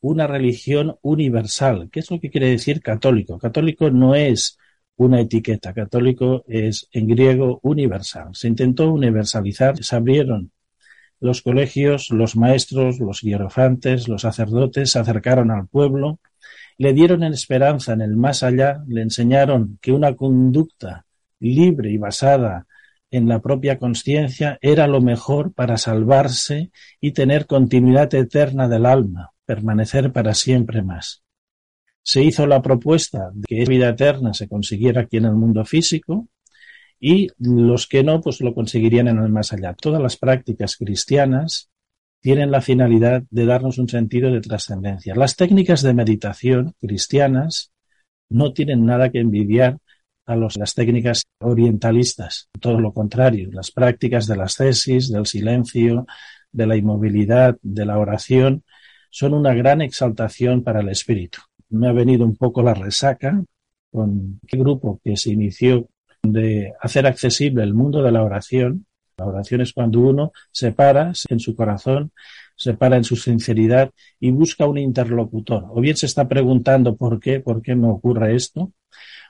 una 0.00 0.26
religión 0.26 0.96
universal. 1.02 1.88
¿Qué 1.90 2.00
es 2.00 2.10
lo 2.10 2.20
que 2.20 2.30
quiere 2.30 2.50
decir 2.50 2.80
católico? 2.80 3.38
Católico 3.38 3.90
no 3.90 4.14
es 4.14 4.58
una 4.96 5.20
etiqueta. 5.20 5.74
Católico 5.74 6.44
es 6.46 6.88
en 6.92 7.06
griego 7.08 7.60
universal. 7.62 8.30
Se 8.32 8.48
intentó 8.48 8.90
universalizar, 8.92 9.82
se 9.82 9.96
abrieron 9.96 10.52
los 11.20 11.42
colegios, 11.42 12.10
los 12.10 12.36
maestros, 12.36 12.98
los 13.00 13.22
hierofantes, 13.22 14.08
los 14.08 14.22
sacerdotes 14.22 14.90
se 14.90 14.98
acercaron 14.98 15.50
al 15.50 15.66
pueblo, 15.66 16.20
le 16.78 16.92
dieron 16.92 17.22
esperanza 17.24 17.92
en 17.92 18.02
el 18.02 18.16
más 18.16 18.42
allá, 18.42 18.82
le 18.86 19.02
enseñaron 19.02 19.78
que 19.80 19.92
una 19.92 20.14
conducta 20.14 21.06
libre 21.40 21.90
y 21.90 21.96
basada 21.96 22.66
en 23.10 23.28
la 23.28 23.40
propia 23.40 23.78
conciencia 23.78 24.58
era 24.60 24.86
lo 24.86 25.00
mejor 25.00 25.52
para 25.52 25.78
salvarse 25.78 26.70
y 27.00 27.12
tener 27.12 27.46
continuidad 27.46 28.12
eterna 28.14 28.68
del 28.68 28.84
alma, 28.84 29.32
permanecer 29.44 30.12
para 30.12 30.34
siempre 30.34 30.82
más. 30.82 31.22
Se 32.02 32.22
hizo 32.22 32.46
la 32.46 32.62
propuesta 32.62 33.30
de 33.32 33.44
que 33.48 33.64
vida 33.64 33.88
eterna 33.88 34.34
se 34.34 34.48
consiguiera 34.48 35.02
aquí 35.02 35.16
en 35.16 35.24
el 35.24 35.34
mundo 35.34 35.64
físico 35.64 36.28
y 37.00 37.28
los 37.38 37.86
que 37.86 38.02
no, 38.02 38.20
pues 38.20 38.40
lo 38.40 38.54
conseguirían 38.54 39.08
en 39.08 39.18
el 39.18 39.30
más 39.30 39.52
allá. 39.52 39.74
Todas 39.74 40.00
las 40.00 40.16
prácticas 40.16 40.76
cristianas 40.76 41.70
tienen 42.26 42.50
la 42.50 42.60
finalidad 42.60 43.22
de 43.30 43.46
darnos 43.46 43.78
un 43.78 43.88
sentido 43.88 44.32
de 44.32 44.40
trascendencia. 44.40 45.14
Las 45.14 45.36
técnicas 45.36 45.80
de 45.82 45.94
meditación 45.94 46.74
cristianas 46.80 47.70
no 48.28 48.52
tienen 48.52 48.84
nada 48.84 49.10
que 49.10 49.20
envidiar 49.20 49.78
a 50.26 50.34
las 50.34 50.74
técnicas 50.74 51.22
orientalistas, 51.38 52.48
todo 52.58 52.80
lo 52.80 52.92
contrario, 52.92 53.48
las 53.52 53.70
prácticas 53.70 54.26
de 54.26 54.36
las 54.38 54.56
tesis, 54.56 55.08
del 55.08 55.26
silencio, 55.26 56.04
de 56.50 56.66
la 56.66 56.76
inmovilidad, 56.76 57.58
de 57.62 57.86
la 57.86 57.96
oración, 57.96 58.64
son 59.08 59.32
una 59.32 59.54
gran 59.54 59.80
exaltación 59.80 60.64
para 60.64 60.80
el 60.80 60.88
espíritu. 60.88 61.38
Me 61.68 61.86
ha 61.86 61.92
venido 61.92 62.24
un 62.24 62.34
poco 62.34 62.60
la 62.60 62.74
resaca 62.74 63.40
con 63.92 64.40
el 64.48 64.58
grupo 64.58 65.00
que 65.04 65.16
se 65.16 65.30
inició 65.30 65.88
de 66.24 66.72
hacer 66.80 67.06
accesible 67.06 67.62
el 67.62 67.72
mundo 67.72 68.02
de 68.02 68.10
la 68.10 68.24
oración. 68.24 68.85
La 69.18 69.24
oración 69.26 69.62
es 69.62 69.72
cuando 69.72 70.00
uno 70.00 70.32
se 70.50 70.72
para 70.72 71.12
en 71.30 71.40
su 71.40 71.56
corazón, 71.56 72.12
se 72.54 72.74
para 72.74 72.98
en 72.98 73.04
su 73.04 73.16
sinceridad 73.16 73.90
y 74.20 74.30
busca 74.30 74.66
un 74.66 74.76
interlocutor. 74.76 75.64
O 75.70 75.80
bien 75.80 75.96
se 75.96 76.04
está 76.04 76.28
preguntando 76.28 76.96
por 76.96 77.18
qué, 77.18 77.40
por 77.40 77.62
qué 77.62 77.74
me 77.74 77.88
ocurre 77.88 78.36
esto. 78.36 78.72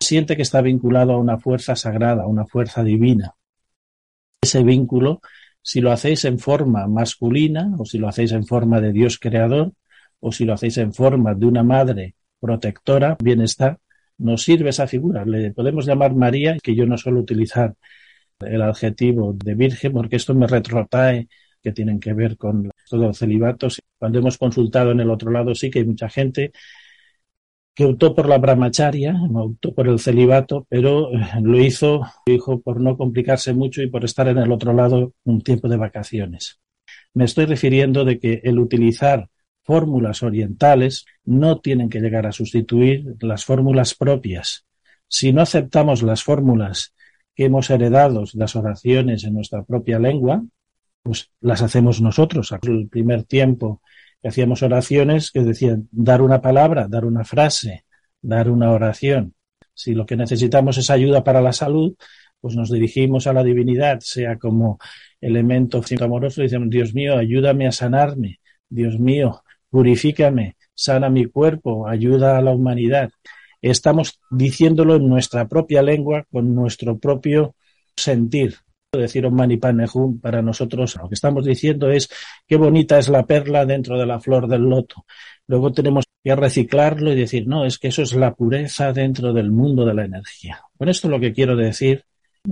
Siente 0.00 0.34
que 0.34 0.42
está 0.42 0.60
vinculado 0.60 1.12
a 1.12 1.18
una 1.18 1.38
fuerza 1.38 1.76
sagrada, 1.76 2.24
a 2.24 2.26
una 2.26 2.46
fuerza 2.46 2.82
divina. 2.82 3.34
Ese 4.40 4.64
vínculo, 4.64 5.20
si 5.62 5.80
lo 5.80 5.92
hacéis 5.92 6.24
en 6.24 6.40
forma 6.40 6.88
masculina 6.88 7.72
o 7.78 7.84
si 7.84 7.98
lo 7.98 8.08
hacéis 8.08 8.32
en 8.32 8.44
forma 8.44 8.80
de 8.80 8.92
Dios 8.92 9.18
creador 9.20 9.72
o 10.18 10.32
si 10.32 10.44
lo 10.44 10.54
hacéis 10.54 10.78
en 10.78 10.92
forma 10.92 11.34
de 11.34 11.46
una 11.46 11.62
madre 11.62 12.16
protectora, 12.40 13.16
bienestar, 13.22 13.78
nos 14.18 14.42
sirve 14.42 14.70
esa 14.70 14.88
figura. 14.88 15.24
Le 15.24 15.52
podemos 15.52 15.86
llamar 15.86 16.12
María, 16.14 16.56
que 16.60 16.74
yo 16.74 16.86
no 16.86 16.98
suelo 16.98 17.20
utilizar 17.20 17.76
el 18.40 18.62
adjetivo 18.62 19.32
de 19.32 19.54
virgen 19.54 19.92
porque 19.92 20.16
esto 20.16 20.34
me 20.34 20.46
retrotrae 20.46 21.28
que 21.62 21.72
tienen 21.72 21.98
que 22.00 22.12
ver 22.12 22.36
con 22.36 22.70
los 22.90 23.18
celibatos. 23.18 23.80
Cuando 23.98 24.18
hemos 24.18 24.38
consultado 24.38 24.92
en 24.92 25.00
el 25.00 25.10
otro 25.10 25.30
lado 25.30 25.54
sí 25.54 25.70
que 25.70 25.80
hay 25.80 25.84
mucha 25.84 26.08
gente 26.08 26.52
que 27.74 27.84
optó 27.84 28.14
por 28.14 28.26
la 28.26 28.38
brahmacharya, 28.38 29.14
optó 29.34 29.74
por 29.74 29.86
el 29.86 29.98
celibato, 29.98 30.66
pero 30.70 31.12
eh, 31.12 31.26
lo 31.42 31.60
hizo, 31.60 32.00
dijo, 32.24 32.62
por 32.62 32.80
no 32.80 32.96
complicarse 32.96 33.52
mucho 33.52 33.82
y 33.82 33.90
por 33.90 34.04
estar 34.04 34.28
en 34.28 34.38
el 34.38 34.50
otro 34.50 34.72
lado 34.72 35.12
un 35.24 35.42
tiempo 35.42 35.68
de 35.68 35.76
vacaciones. 35.76 36.58
Me 37.12 37.24
estoy 37.24 37.44
refiriendo 37.44 38.04
de 38.04 38.18
que 38.18 38.40
el 38.44 38.58
utilizar 38.58 39.28
fórmulas 39.62 40.22
orientales 40.22 41.04
no 41.24 41.60
tienen 41.60 41.90
que 41.90 42.00
llegar 42.00 42.26
a 42.26 42.32
sustituir 42.32 43.16
las 43.20 43.44
fórmulas 43.44 43.94
propias. 43.94 44.64
Si 45.08 45.32
no 45.34 45.42
aceptamos 45.42 46.02
las 46.02 46.22
fórmulas 46.22 46.94
que 47.36 47.44
hemos 47.44 47.70
heredado, 47.70 48.24
las 48.34 48.56
oraciones 48.56 49.24
en 49.24 49.34
nuestra 49.34 49.62
propia 49.62 49.98
lengua, 49.98 50.42
pues 51.02 51.30
las 51.40 51.62
hacemos 51.62 52.00
nosotros. 52.00 52.52
El 52.62 52.88
primer 52.88 53.24
tiempo 53.24 53.82
que 54.20 54.28
hacíamos 54.28 54.62
oraciones 54.62 55.30
que 55.30 55.40
decían 55.40 55.88
dar 55.92 56.22
una 56.22 56.40
palabra, 56.40 56.88
dar 56.88 57.04
una 57.04 57.24
frase, 57.24 57.84
dar 58.22 58.50
una 58.50 58.72
oración. 58.72 59.34
Si 59.74 59.94
lo 59.94 60.06
que 60.06 60.16
necesitamos 60.16 60.78
es 60.78 60.88
ayuda 60.88 61.22
para 61.22 61.42
la 61.42 61.52
salud, 61.52 61.94
pues 62.40 62.56
nos 62.56 62.72
dirigimos 62.72 63.26
a 63.26 63.34
la 63.34 63.44
divinidad, 63.44 64.00
sea 64.00 64.38
como 64.38 64.78
elemento 65.20 65.82
amoroso, 66.00 66.40
y 66.40 66.44
decimos, 66.44 66.70
Dios 66.70 66.94
mío, 66.94 67.18
ayúdame 67.18 67.66
a 67.66 67.72
sanarme. 67.72 68.40
Dios 68.68 68.98
mío, 68.98 69.42
purifícame, 69.68 70.56
sana 70.74 71.10
mi 71.10 71.26
cuerpo, 71.26 71.86
ayuda 71.86 72.38
a 72.38 72.42
la 72.42 72.52
humanidad. 72.52 73.10
Estamos 73.70 74.20
diciéndolo 74.30 74.96
en 74.96 75.08
nuestra 75.08 75.48
propia 75.48 75.82
lengua, 75.82 76.24
con 76.30 76.54
nuestro 76.54 76.98
propio 76.98 77.54
sentir. 77.96 78.56
Decir 78.92 79.28
mani 79.30 79.58
para 79.58 80.40
nosotros 80.40 80.96
lo 80.96 81.08
que 81.08 81.14
estamos 81.16 81.44
diciendo 81.44 81.90
es 81.90 82.08
qué 82.46 82.56
bonita 82.56 82.98
es 82.98 83.08
la 83.08 83.26
perla 83.26 83.66
dentro 83.66 83.98
de 83.98 84.06
la 84.06 84.20
flor 84.20 84.48
del 84.48 84.62
loto. 84.62 85.04
Luego 85.48 85.72
tenemos 85.72 86.04
que 86.22 86.34
reciclarlo 86.34 87.12
y 87.12 87.16
decir, 87.16 87.46
no, 87.46 87.66
es 87.66 87.78
que 87.78 87.88
eso 87.88 88.02
es 88.02 88.14
la 88.14 88.34
pureza 88.34 88.92
dentro 88.92 89.32
del 89.32 89.50
mundo 89.50 89.84
de 89.84 89.94
la 89.94 90.04
energía. 90.04 90.62
Con 90.78 90.88
esto 90.88 91.08
lo 91.08 91.20
que 91.20 91.32
quiero 91.32 91.56
decir, 91.56 92.04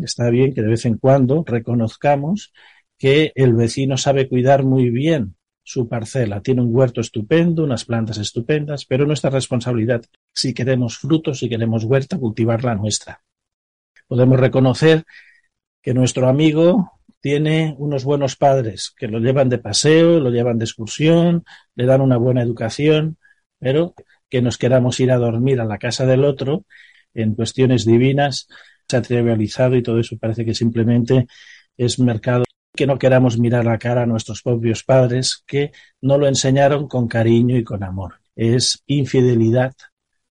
está 0.02 0.28
bien 0.28 0.52
que 0.52 0.62
de 0.62 0.68
vez 0.68 0.84
en 0.84 0.98
cuando 0.98 1.44
reconozcamos 1.46 2.52
que 2.98 3.32
el 3.34 3.54
vecino 3.54 3.96
sabe 3.96 4.28
cuidar 4.28 4.64
muy 4.64 4.90
bien 4.90 5.36
su 5.64 5.88
parcela. 5.88 6.40
Tiene 6.40 6.62
un 6.62 6.74
huerto 6.74 7.00
estupendo, 7.00 7.64
unas 7.64 7.84
plantas 7.84 8.18
estupendas, 8.18 8.84
pero 8.84 9.06
nuestra 9.06 9.30
responsabilidad, 9.30 10.04
si 10.32 10.54
queremos 10.54 10.98
frutos, 10.98 11.40
si 11.40 11.48
queremos 11.48 11.84
huerta, 11.84 12.18
cultivar 12.18 12.62
la 12.62 12.76
nuestra. 12.76 13.22
Podemos 14.06 14.38
reconocer 14.38 15.04
que 15.82 15.94
nuestro 15.94 16.28
amigo 16.28 16.92
tiene 17.20 17.74
unos 17.78 18.04
buenos 18.04 18.36
padres 18.36 18.92
que 18.96 19.08
lo 19.08 19.18
llevan 19.18 19.48
de 19.48 19.58
paseo, 19.58 20.20
lo 20.20 20.30
llevan 20.30 20.58
de 20.58 20.66
excursión, 20.66 21.44
le 21.74 21.86
dan 21.86 22.02
una 22.02 22.18
buena 22.18 22.42
educación, 22.42 23.16
pero 23.58 23.94
que 24.28 24.42
nos 24.42 24.58
queramos 24.58 25.00
ir 25.00 25.10
a 25.10 25.16
dormir 25.16 25.60
a 25.60 25.64
la 25.64 25.78
casa 25.78 26.04
del 26.04 26.24
otro 26.24 26.64
en 27.14 27.34
cuestiones 27.34 27.86
divinas 27.86 28.48
se 28.88 28.96
ha 28.96 29.02
trivializado 29.02 29.76
y 29.76 29.82
todo 29.82 29.98
eso 30.00 30.18
parece 30.18 30.44
que 30.44 30.54
simplemente 30.54 31.26
es 31.76 31.98
mercado 31.98 32.43
que 32.74 32.86
no 32.86 32.98
queramos 32.98 33.38
mirar 33.38 33.64
la 33.64 33.78
cara 33.78 34.02
a 34.02 34.06
nuestros 34.06 34.42
propios 34.42 34.82
padres 34.82 35.42
que 35.46 35.70
no 36.00 36.18
lo 36.18 36.26
enseñaron 36.26 36.88
con 36.88 37.06
cariño 37.06 37.56
y 37.56 37.64
con 37.64 37.84
amor. 37.84 38.14
Es 38.34 38.82
infidelidad 38.86 39.74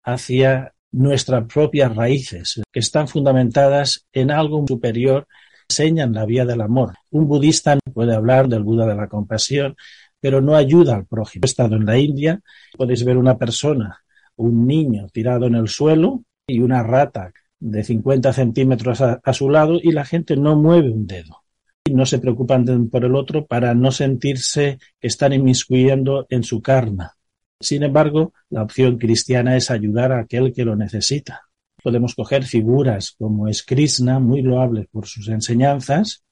hacia 0.02 0.74
nuestras 0.90 1.44
propias 1.46 1.94
raíces, 1.94 2.60
que 2.72 2.80
están 2.80 3.08
fundamentadas 3.08 4.06
en 4.12 4.30
algo 4.30 4.64
superior, 4.66 5.26
enseñan 5.68 6.12
la 6.12 6.26
vía 6.26 6.44
del 6.44 6.60
amor. 6.60 6.94
Un 7.10 7.26
budista 7.26 7.78
puede 7.92 8.14
hablar 8.14 8.48
del 8.48 8.64
Buda 8.64 8.86
de 8.86 8.96
la 8.96 9.08
compasión, 9.08 9.76
pero 10.20 10.40
no 10.40 10.56
ayuda 10.56 10.96
al 10.96 11.06
prójimo. 11.06 11.42
He 11.44 11.46
estado 11.46 11.76
en 11.76 11.86
la 11.86 11.98
India, 11.98 12.40
podéis 12.76 13.04
ver 13.04 13.16
una 13.16 13.38
persona, 13.38 14.00
un 14.36 14.66
niño 14.66 15.06
tirado 15.12 15.46
en 15.46 15.54
el 15.54 15.68
suelo 15.68 16.24
y 16.46 16.60
una 16.60 16.82
rata 16.82 17.32
de 17.60 17.84
50 17.84 18.32
centímetros 18.32 19.00
a, 19.00 19.20
a 19.22 19.32
su 19.32 19.48
lado 19.48 19.78
y 19.80 19.92
la 19.92 20.04
gente 20.04 20.36
no 20.36 20.56
mueve 20.56 20.90
un 20.90 21.06
dedo 21.06 21.43
no 21.92 22.06
se 22.06 22.18
preocupan 22.18 22.88
por 22.88 23.04
el 23.04 23.14
otro 23.14 23.46
para 23.46 23.74
no 23.74 23.92
sentirse 23.92 24.78
que 24.98 25.06
están 25.06 25.32
inmiscuyendo 25.32 26.26
en 26.30 26.42
su 26.42 26.62
karma. 26.62 27.14
Sin 27.60 27.82
embargo, 27.82 28.32
la 28.50 28.62
opción 28.62 28.98
cristiana 28.98 29.56
es 29.56 29.70
ayudar 29.70 30.12
a 30.12 30.20
aquel 30.20 30.52
que 30.52 30.64
lo 30.64 30.76
necesita. 30.76 31.42
Podemos 31.82 32.14
coger 32.14 32.44
figuras 32.44 33.14
como 33.18 33.48
es 33.48 33.62
Krishna, 33.62 34.18
muy 34.18 34.40
loable 34.40 34.88
por 34.90 35.06
sus 35.06 35.28
enseñanzas, 35.28 36.24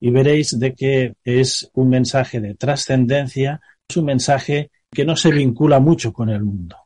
y 0.00 0.10
veréis 0.10 0.58
de 0.58 0.74
que 0.74 1.14
es 1.22 1.70
un 1.74 1.90
mensaje 1.90 2.40
de 2.40 2.54
trascendencia, 2.54 3.60
es 3.86 3.96
un 3.96 4.06
mensaje 4.06 4.70
que 4.90 5.04
no 5.04 5.16
se 5.16 5.30
vincula 5.30 5.80
mucho 5.80 6.12
con 6.12 6.30
el 6.30 6.42
mundo. 6.42 6.76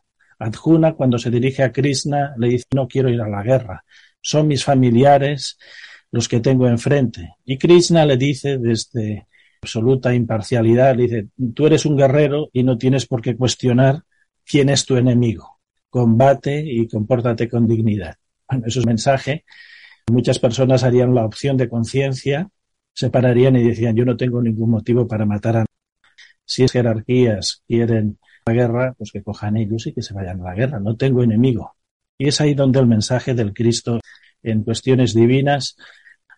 Adjuna, 0.41 0.95
cuando 0.95 1.19
se 1.19 1.31
dirige 1.31 1.63
a 1.63 1.73
Krishna, 1.73 2.35
le 2.37 2.49
dice, 2.49 2.65
no 2.75 2.89
quiero 2.89 3.09
ir 3.11 3.21
a 3.21 3.29
la 3.29 3.43
guerra, 3.43 3.85
son 4.21 4.49
mis 4.49 4.65
familiares, 4.65 5.59
los 6.11 6.29
que 6.29 6.41
tengo 6.41 6.69
enfrente. 6.69 7.37
Y 7.45 7.59
Krishna 7.59 8.05
le 8.07 8.17
dice 8.17 8.59
desde 8.59 9.27
absoluta 9.63 10.15
imparcialidad, 10.15 10.97
le 10.97 11.03
dice, 11.03 11.29
tú 11.55 11.67
eres 11.67 11.85
un 11.87 11.97
guerrero 11.97 12.49
y 12.53 12.63
no 12.63 12.79
tienes 12.79 13.07
por 13.07 13.21
qué 13.21 13.37
cuestionar 13.37 14.03
quién 14.45 14.69
es 14.69 14.87
tu 14.87 14.97
enemigo. 14.97 15.59
Combate 15.91 16.63
y 16.65 16.87
compórtate 16.89 17.49
con 17.49 17.67
dignidad. 17.67 18.17
Bueno, 18.49 18.67
eso 18.67 18.81
es 18.81 18.85
un 18.85 18.91
mensaje. 18.91 19.45
Muchas 20.11 20.39
personas 20.39 20.85
harían 20.85 21.15
la 21.15 21.25
opción 21.25 21.57
de 21.57 21.69
conciencia, 21.69 22.49
se 22.95 23.11
pararían 23.11 23.57
y 23.57 23.63
decían, 23.63 23.95
yo 23.95 24.05
no 24.05 24.17
tengo 24.17 24.41
ningún 24.41 24.71
motivo 24.71 25.07
para 25.07 25.27
matar 25.27 25.59
a 25.59 25.65
si 26.49 26.65
es 26.65 26.73
jerarquías 26.73 27.63
quieren 27.69 28.19
la 28.47 28.55
guerra, 28.55 28.95
pues 28.97 29.13
que 29.13 29.23
cojan 29.23 29.59
ellos 29.59 29.87
y 29.87 29.93
que 29.93 30.03
se 30.03 30.15
vayan 30.15 30.41
a 30.41 30.45
la 30.45 30.55
guerra. 30.55 30.81
No 30.81 30.97
tengo 30.97 31.23
enemigo. 31.23 31.77
Y 32.19 32.29
es 32.29 32.41
ahí 32.41 32.55
donde 32.55 32.81
el 32.81 32.87
mensaje 32.87 33.35
del 33.35 33.55
Cristo 33.55 34.01
en 34.43 34.65
cuestiones 34.65 35.15
divinas 35.15 35.77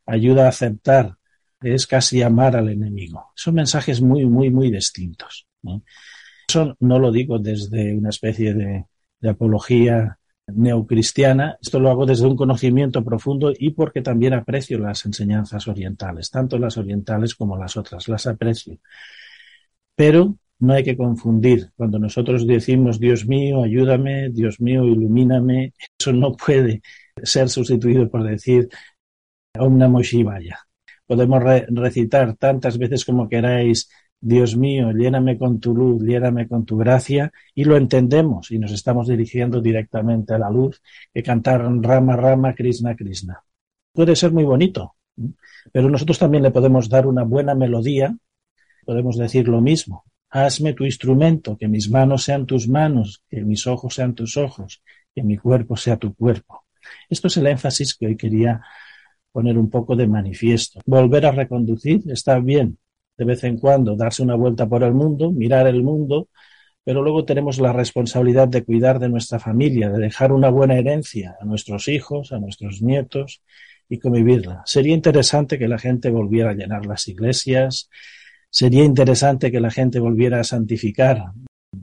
ayuda 0.07 0.47
a 0.47 0.51
aceptar, 0.51 1.17
es 1.61 1.87
casi 1.87 2.23
amar 2.23 2.57
al 2.57 2.69
enemigo. 2.69 3.33
Son 3.35 3.55
mensajes 3.55 4.01
muy, 4.01 4.25
muy, 4.27 4.51
muy 4.51 4.71
distintos. 4.71 5.47
Eso 6.49 6.77
no 6.81 6.99
lo 6.99 7.11
digo 7.11 7.39
desde 7.39 7.97
una 7.97 8.11
especie 8.11 8.55
de 8.55 9.29
apología 9.29 10.19
neocristiana, 10.55 11.59
esto 11.61 11.81
lo 11.81 11.91
hago 11.91 12.07
desde 12.07 12.27
un 12.27 12.37
conocimiento 12.37 13.05
profundo 13.05 13.53
y 13.57 13.71
porque 13.71 14.03
también 14.03 14.35
aprecio 14.35 14.79
las 14.79 15.05
enseñanzas 15.07 15.69
orientales, 15.69 16.31
tanto 16.31 16.59
las 16.59 16.77
orientales 16.77 17.35
como 17.35 17.57
las 17.57 17.77
otras, 17.77 18.09
las 18.09 18.27
aprecio. 18.27 18.79
Pero 19.95 20.37
no 20.61 20.75
hay 20.75 20.85
que 20.85 20.97
confundir. 20.97 21.71
Cuando 21.76 21.99
nosotros 21.99 22.47
decimos 22.47 23.00
Dios 23.00 23.26
mío, 23.26 23.62
ayúdame, 23.62 24.31
Dios 24.31 24.61
mío, 24.61 24.85
ilumíname, 24.85 25.75
eso 25.99 26.12
no 26.12 26.37
puede 26.37 26.83
ser 27.23 27.49
sustituido 27.49 28.09
por 28.09 28.23
decir 28.23 28.69
Om 29.59 29.79
Namo 29.79 30.02
Shivaya. 30.02 30.59
Podemos 31.07 31.43
recitar 31.43 32.37
tantas 32.37 32.79
veces 32.79 33.05
como 33.05 33.29
queráis, 33.29 33.90
Dios 34.21 34.57
mío, 34.57 34.93
lléname 34.93 35.38
con 35.38 35.59
tu 35.61 35.75
luz, 35.75 36.02
lléname 36.02 36.47
con 36.47 36.64
tu 36.64 36.76
gracia, 36.76 37.33
y 37.55 37.64
lo 37.64 37.76
entendemos 37.76 38.50
y 38.50 38.59
nos 38.59 38.71
estamos 38.71 39.09
dirigiendo 39.09 39.61
directamente 39.61 40.35
a 40.35 40.38
la 40.38 40.50
luz, 40.50 40.81
que 41.12 41.23
cantar 41.23 41.62
Rama 41.62 42.17
Rama, 42.17 42.55
Krishna 42.55 42.95
Krishna. 42.95 43.43
Puede 43.93 44.14
ser 44.14 44.31
muy 44.31 44.45
bonito, 44.45 44.95
pero 45.73 45.88
nosotros 45.88 46.19
también 46.19 46.43
le 46.45 46.50
podemos 46.50 46.88
dar 46.88 47.07
una 47.07 47.25
buena 47.25 47.55
melodía 47.55 48.14
podemos 48.85 49.17
decir 49.17 49.49
lo 49.49 49.61
mismo. 49.61 50.05
Hazme 50.31 50.75
tu 50.75 50.85
instrumento, 50.85 51.57
que 51.57 51.69
mis 51.69 51.91
manos 51.91 52.25
sean 52.25 52.47
tus 52.47 52.69
manos, 52.69 53.23
que 53.29 53.43
mis 53.43 53.67
ojos 53.67 53.95
sean 53.95 54.15
tus 54.15 54.37
ojos, 54.37 54.83
que 55.15 55.23
mi 55.23 55.37
cuerpo 55.37 55.77
sea 55.77 55.97
tu 55.97 56.15
cuerpo. 56.15 56.65
Esto 57.09 57.27
es 57.29 57.37
el 57.37 57.47
énfasis 57.47 57.97
que 57.97 58.07
hoy 58.07 58.17
quería 58.17 58.61
poner 59.33 59.59
un 59.59 59.71
poco 59.71 59.97
de 59.97 60.07
manifiesto. 60.07 60.81
Volver 60.87 61.27
a 61.27 61.33
reconducir 61.33 62.03
está 62.07 62.39
bien, 62.39 62.79
de 63.17 63.25
vez 63.25 63.45
en 63.45 63.59
cuando 63.59 63.97
darse 63.97 64.23
una 64.23 64.35
vuelta 64.35 64.69
por 64.69 64.83
el 64.83 64.95
mundo, 64.95 65.31
mirar 65.31 65.67
el 65.67 65.83
mundo, 65.83 66.29
pero 66.85 67.03
luego 67.03 67.25
tenemos 67.25 67.59
la 67.59 67.73
responsabilidad 67.73 68.49
de 68.49 68.65
cuidar 68.65 68.99
de 68.99 69.09
nuestra 69.09 69.39
familia, 69.39 69.91
de 69.91 69.99
dejar 69.99 70.33
una 70.33 70.49
buena 70.49 70.79
herencia 70.79 71.37
a 71.41 71.45
nuestros 71.45 71.89
hijos, 71.89 72.33
a 72.33 72.39
nuestros 72.39 72.83
nietos 72.83 73.43
y 73.89 73.99
convivirla. 73.99 74.63
Sería 74.65 74.95
interesante 74.95 75.59
que 75.59 75.69
la 75.69 75.79
gente 75.79 76.11
volviera 76.11 76.51
a 76.51 76.55
llenar 76.55 76.87
las 76.87 77.07
iglesias, 77.09 77.91
Sería 78.50 78.85
interesante 78.85 79.52
que 79.52 79.61
la 79.61 79.71
gente 79.71 80.00
volviera 80.00 80.40
a 80.40 80.45
santificar 80.45 81.33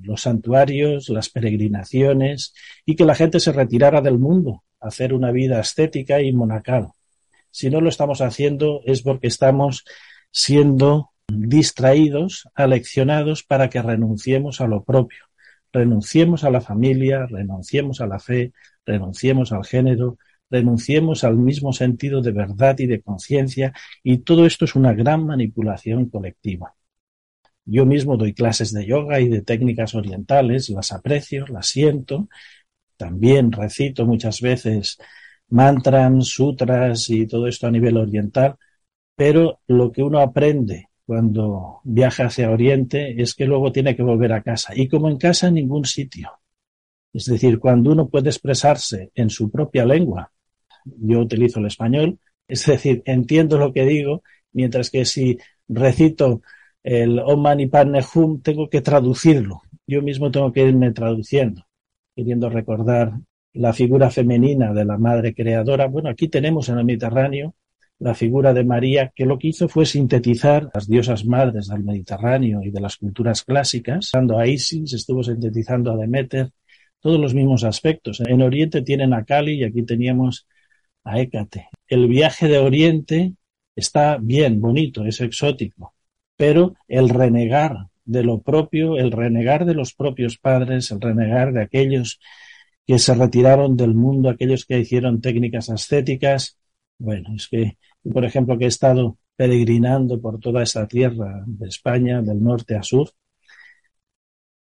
los 0.04 0.22
santuarios, 0.22 1.08
las 1.10 1.30
peregrinaciones 1.30 2.54
y 2.86 2.96
que 2.96 3.06
la 3.06 3.16
gente 3.16 3.40
se 3.40 3.54
retirara 3.54 4.02
del 4.02 4.20
mundo 4.20 4.64
a 4.82 4.88
hacer 4.88 5.14
una 5.14 5.32
vida 5.32 5.60
estética 5.62 6.22
y 6.22 6.34
monacal. 6.34 6.90
Si 7.52 7.70
no 7.70 7.80
lo 7.80 7.90
estamos 7.90 8.22
haciendo 8.22 8.82
es 8.86 9.02
porque 9.02 9.28
estamos 9.28 9.86
siendo 10.32 11.12
distraídos, 11.28 12.50
aleccionados 12.54 13.44
para 13.44 13.70
que 13.70 13.82
renunciemos 13.82 14.60
a 14.62 14.68
lo 14.68 14.84
propio, 14.84 15.24
renunciemos 15.72 16.44
a 16.44 16.52
la 16.52 16.62
familia, 16.62 17.26
renunciemos 17.28 18.02
a 18.02 18.08
la 18.08 18.20
fe, 18.20 18.52
renunciemos 18.86 19.52
al 19.52 19.66
género, 19.66 20.18
renunciemos 20.50 21.24
al 21.24 21.38
mismo 21.38 21.74
sentido 21.74 22.22
de 22.22 22.32
verdad 22.32 22.78
y 22.80 22.88
de 22.88 23.02
conciencia 23.02 23.74
y 24.04 24.20
todo 24.20 24.46
esto 24.46 24.66
es 24.66 24.76
una 24.76 24.94
gran 24.94 25.26
manipulación 25.26 26.10
colectiva. 26.10 26.76
Yo 27.66 27.86
mismo 27.86 28.16
doy 28.16 28.34
clases 28.34 28.72
de 28.72 28.86
yoga 28.86 29.20
y 29.20 29.28
de 29.28 29.42
técnicas 29.42 29.94
orientales, 29.94 30.70
las 30.70 30.92
aprecio, 30.94 31.46
las 31.48 31.68
siento, 31.68 32.30
también 32.96 33.52
recito 33.52 34.06
muchas 34.06 34.42
veces 34.42 34.98
mantras, 35.50 36.28
sutras 36.28 37.10
y 37.10 37.28
todo 37.28 37.48
esto 37.48 37.68
a 37.68 37.72
nivel 37.72 37.98
oriental, 37.98 38.56
pero 39.16 39.62
lo 39.68 39.92
que 39.92 40.04
uno 40.04 40.20
aprende 40.20 40.90
cuando 41.06 41.80
viaja 41.84 42.26
hacia 42.26 42.52
Oriente 42.52 43.22
es 43.22 43.34
que 43.34 43.46
luego 43.46 43.72
tiene 43.72 43.96
que 43.96 44.04
volver 44.04 44.34
a 44.34 44.44
casa 44.44 44.74
y 44.76 44.90
como 44.90 45.10
en 45.10 45.18
casa 45.18 45.48
en 45.48 45.56
ningún 45.56 45.86
sitio. 45.86 46.32
Es 47.14 47.26
decir, 47.26 47.60
cuando 47.60 47.92
uno 47.92 48.10
puede 48.10 48.30
expresarse 48.30 49.12
en 49.16 49.30
su 49.30 49.50
propia 49.50 49.86
lengua, 49.86 50.32
yo 51.00 51.20
utilizo 51.20 51.60
el 51.60 51.68
español, 51.68 52.20
es 52.48 52.66
decir, 52.66 53.04
entiendo 53.06 53.58
lo 53.58 53.74
que 53.74 53.86
digo, 53.86 54.24
mientras 54.54 54.90
que 54.90 55.06
si 55.06 55.38
recito 55.68 56.42
el 56.84 57.20
Om 57.20 57.42
Mani 57.42 57.68
Padme 57.68 58.00
Hum 58.14 58.42
tengo 58.42 58.70
que 58.70 58.82
traducirlo. 58.82 59.62
Yo 59.86 60.02
mismo 60.02 60.32
tengo 60.32 60.52
que 60.52 60.64
irme 60.64 60.92
traduciendo, 60.92 61.66
queriendo 62.16 62.50
recordar 62.50 63.14
la 63.54 63.74
figura 63.74 64.10
femenina 64.10 64.74
de 64.74 64.86
la 64.86 64.98
madre 64.98 65.34
creadora. 65.34 65.88
Bueno, 65.88 66.10
aquí 66.10 66.28
tenemos 66.28 66.70
en 66.70 66.78
el 66.78 66.86
Mediterráneo 66.86 67.56
la 68.00 68.14
figura 68.14 68.54
de 68.54 68.64
María, 68.64 69.12
que 69.16 69.26
lo 69.26 69.40
que 69.40 69.48
hizo 69.48 69.68
fue 69.68 69.86
sintetizar 69.86 70.70
las 70.74 70.88
diosas 70.88 71.26
madres 71.26 71.68
del 71.68 71.84
Mediterráneo 71.84 72.62
y 72.62 72.70
de 72.70 72.80
las 72.80 72.98
culturas 72.98 73.44
clásicas, 73.44 74.12
dando 74.14 74.38
a 74.38 74.48
Isis, 74.48 74.94
estuvo 74.94 75.24
sintetizando 75.24 75.92
a 75.92 75.98
Demeter, 75.98 76.52
todos 77.00 77.20
los 77.20 77.34
mismos 77.34 77.64
aspectos. 77.64 78.22
En 78.22 78.42
Oriente 78.42 78.82
tienen 78.82 79.14
a 79.14 79.24
Kali 79.24 79.60
y 79.60 79.64
aquí 79.64 79.84
teníamos 79.84 80.48
a 81.08 81.20
Hécate. 81.20 81.70
El 81.88 82.08
viaje 82.08 82.48
de 82.48 82.60
Oriente 82.60 83.34
está 83.76 84.18
bien, 84.20 84.60
bonito, 84.60 85.06
es 85.06 85.22
exótico, 85.22 85.94
pero 86.36 86.76
el 86.88 87.10
renegar 87.10 87.88
de 88.06 88.24
lo 88.24 88.42
propio, 88.42 88.98
el 88.98 89.12
renegar 89.12 89.66
de 89.66 89.74
los 89.74 89.94
propios 89.94 90.38
padres, 90.38 90.92
el 90.92 91.02
renegar 91.02 91.54
de 91.54 91.62
aquellos 91.62 92.20
que 92.86 93.00
se 93.00 93.14
retiraron 93.14 93.76
del 93.76 93.94
mundo, 93.94 94.30
aquellos 94.30 94.66
que 94.66 94.80
hicieron 94.80 95.22
técnicas 95.22 95.70
ascéticas, 95.70 96.58
bueno, 96.98 97.36
es 97.36 97.48
que, 97.48 97.78
por 98.12 98.26
ejemplo, 98.26 98.58
que 98.58 98.66
he 98.66 98.70
estado 98.70 99.18
peregrinando 99.36 100.20
por 100.20 100.40
toda 100.40 100.64
esta 100.64 100.88
tierra 100.88 101.44
de 101.46 101.68
España, 101.68 102.22
del 102.22 102.42
norte 102.42 102.76
a 102.76 102.84
sur, 102.84 103.12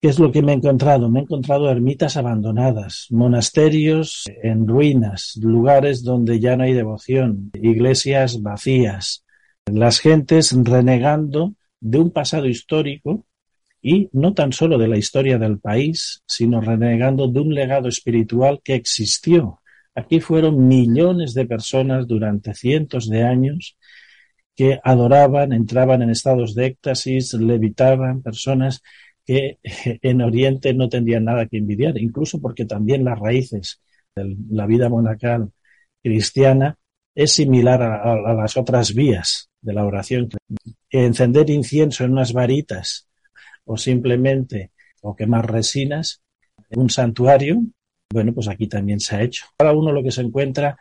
¿Qué 0.01 0.07
es 0.07 0.21
lo 0.21 0.31
que 0.31 0.43
me 0.43 0.53
he 0.53 0.55
encontrado? 0.55 1.11
Me 1.11 1.19
he 1.19 1.23
encontrado 1.23 1.69
ermitas 1.69 2.17
abandonadas, 2.17 3.09
monasterios 3.11 4.27
en 4.45 4.69
ruinas, 4.69 5.37
lugares 5.43 6.05
donde 6.05 6.39
ya 6.39 6.57
no 6.57 6.63
hay 6.63 6.73
devoción, 6.73 7.51
iglesias 7.55 8.41
vacías, 8.41 9.25
las 9.67 9.99
gentes 9.99 10.57
renegando 10.57 11.55
de 11.81 11.99
un 11.99 12.13
pasado 12.13 12.47
histórico 12.47 13.27
y 13.83 14.09
no 14.13 14.35
tan 14.35 14.53
solo 14.53 14.79
de 14.79 14.87
la 14.87 14.99
historia 14.99 15.37
del 15.37 15.59
país, 15.59 16.23
sino 16.27 16.61
renegando 16.61 17.27
de 17.27 17.41
un 17.41 17.53
legado 17.53 17.89
espiritual 17.89 18.61
que 18.63 18.77
existió. 18.77 19.63
Aquí 19.97 20.21
fueron 20.21 20.69
millones 20.69 21.35
de 21.35 21.45
personas 21.45 22.07
durante 22.07 22.55
cientos 22.55 23.09
de 23.09 23.25
años 23.25 23.77
que 24.55 24.79
adoraban, 24.85 25.53
entraban 25.53 26.03
en 26.03 26.11
estados 26.11 26.55
de 26.55 26.67
éxtasis, 26.67 27.35
levitaban, 27.35 28.23
personas 28.23 28.81
que 29.29 29.59
en 30.03 30.23
Oriente 30.23 30.73
no 30.73 30.89
tendrían 30.89 31.25
nada 31.25 31.47
que 31.47 31.59
envidiar, 31.59 31.99
incluso 31.99 32.41
porque 32.41 32.65
también 32.65 33.05
las 33.05 33.19
raíces 33.19 33.83
de 34.17 34.35
la 34.49 34.65
vida 34.65 34.89
monacal 34.89 35.53
cristiana 36.03 36.79
es 37.15 37.33
similar 37.33 37.83
a, 37.83 38.33
las 38.33 38.57
otras 38.57 38.95
vías 38.95 39.51
de 39.61 39.75
la 39.75 39.85
oración. 39.85 40.31
Encender 40.89 41.51
incienso 41.51 42.05
en 42.05 42.13
unas 42.13 42.33
varitas 42.33 43.07
o 43.65 43.77
simplemente 43.77 44.71
o 45.03 45.15
quemar 45.15 45.51
resinas 45.53 46.23
en 46.71 46.81
un 46.81 46.89
santuario, 46.89 47.61
bueno, 48.11 48.33
pues 48.33 48.49
aquí 48.49 48.67
también 48.67 48.99
se 48.99 49.17
ha 49.17 49.23
hecho. 49.23 49.45
Cada 49.59 49.73
uno 49.73 49.93
lo 49.93 50.03
que 50.03 50.11
se 50.11 50.23
encuentra 50.23 50.79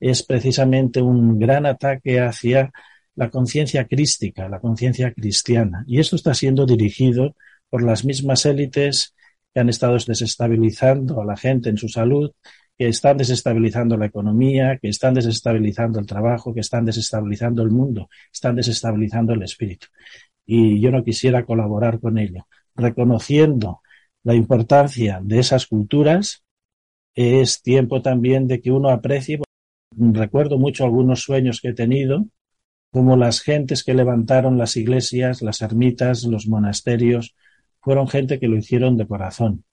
es 0.00 0.22
precisamente 0.22 1.02
un 1.02 1.38
gran 1.38 1.66
ataque 1.66 2.20
hacia 2.20 2.72
la 3.16 3.28
conciencia 3.28 3.86
crística, 3.86 4.48
la 4.48 4.60
conciencia 4.60 5.12
cristiana. 5.12 5.84
Y 5.86 6.00
esto 6.00 6.16
está 6.16 6.32
siendo 6.32 6.64
dirigido 6.64 7.36
por 7.72 7.82
las 7.82 8.04
mismas 8.04 8.44
élites 8.44 9.14
que 9.54 9.60
han 9.60 9.70
estado 9.70 9.94
desestabilizando 9.94 11.22
a 11.22 11.24
la 11.24 11.38
gente 11.38 11.70
en 11.70 11.78
su 11.78 11.88
salud, 11.88 12.30
que 12.76 12.86
están 12.88 13.16
desestabilizando 13.16 13.96
la 13.96 14.04
economía, 14.04 14.76
que 14.76 14.88
están 14.88 15.14
desestabilizando 15.14 15.98
el 15.98 16.04
trabajo, 16.04 16.52
que 16.52 16.60
están 16.60 16.84
desestabilizando 16.84 17.62
el 17.62 17.70
mundo, 17.70 18.10
están 18.30 18.56
desestabilizando 18.56 19.32
el 19.32 19.42
espíritu. 19.42 19.86
Y 20.44 20.82
yo 20.82 20.90
no 20.90 21.02
quisiera 21.02 21.46
colaborar 21.46 21.98
con 21.98 22.18
ello. 22.18 22.46
Reconociendo 22.74 23.80
la 24.22 24.34
importancia 24.34 25.20
de 25.22 25.38
esas 25.38 25.66
culturas, 25.66 26.44
es 27.14 27.62
tiempo 27.62 28.02
también 28.02 28.48
de 28.48 28.60
que 28.60 28.70
uno 28.70 28.90
aprecie. 28.90 29.40
Recuerdo 29.96 30.58
mucho 30.58 30.84
algunos 30.84 31.22
sueños 31.22 31.62
que 31.62 31.68
he 31.68 31.74
tenido 31.74 32.26
como 32.90 33.16
las 33.16 33.40
gentes 33.40 33.82
que 33.82 33.94
levantaron 33.94 34.58
las 34.58 34.76
iglesias, 34.76 35.40
las 35.40 35.62
ermitas, 35.62 36.24
los 36.24 36.46
monasterios, 36.46 37.34
fueron 37.82 38.08
gente 38.08 38.38
que 38.38 38.48
lo 38.48 38.56
hicieron 38.56 38.96
de 38.96 39.06
corazón 39.06 39.64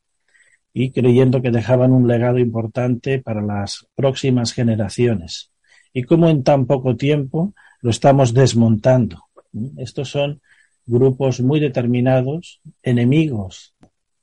y 0.74 0.92
creyendo 0.92 1.42
que 1.42 1.52
dejaban 1.52 1.92
un 1.92 2.08
legado 2.08 2.40
importante 2.40 3.20
para 3.20 3.42
las 3.42 3.88
próximas 3.96 4.54
generaciones. 4.54 5.52
Y 5.94 6.04
cómo 6.04 6.30
en 6.30 6.44
tan 6.44 6.66
poco 6.66 6.96
tiempo 6.96 7.54
lo 7.82 7.90
estamos 7.90 8.34
desmontando. 8.34 9.24
Estos 9.78 10.10
son 10.10 10.42
grupos 10.86 11.42
muy 11.42 11.60
determinados, 11.60 12.62
enemigos 12.84 13.74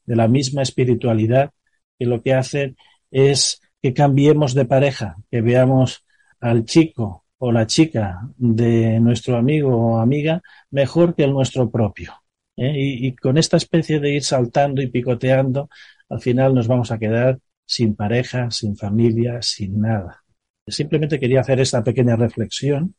de 0.04 0.16
la 0.16 0.28
misma 0.28 0.62
espiritualidad, 0.62 1.50
que 1.98 2.06
lo 2.06 2.22
que 2.22 2.34
hacen 2.34 2.76
es 3.10 3.60
que 3.82 3.92
cambiemos 3.92 4.54
de 4.54 4.64
pareja, 4.64 5.16
que 5.30 5.40
veamos 5.40 6.04
al 6.40 6.64
chico 6.64 7.24
o 7.38 7.52
la 7.52 7.66
chica 7.66 8.20
de 8.36 9.00
nuestro 9.00 9.36
amigo 9.36 9.76
o 9.76 9.98
amiga 9.98 10.42
mejor 10.70 11.14
que 11.14 11.24
el 11.24 11.32
nuestro 11.32 11.70
propio. 11.70 12.14
¿Eh? 12.56 12.72
Y, 12.74 13.06
y, 13.08 13.16
con 13.16 13.38
esta 13.38 13.56
especie 13.56 14.00
de 14.00 14.14
ir 14.14 14.22
saltando 14.24 14.82
y 14.82 14.88
picoteando, 14.88 15.68
al 16.08 16.20
final 16.20 16.54
nos 16.54 16.68
vamos 16.68 16.90
a 16.92 16.98
quedar 16.98 17.38
sin 17.64 17.94
pareja, 17.96 18.50
sin 18.50 18.76
familia, 18.76 19.42
sin 19.42 19.80
nada. 19.80 20.24
Simplemente 20.66 21.20
quería 21.20 21.40
hacer 21.40 21.60
esta 21.60 21.82
pequeña 21.84 22.16
reflexión 22.16 22.94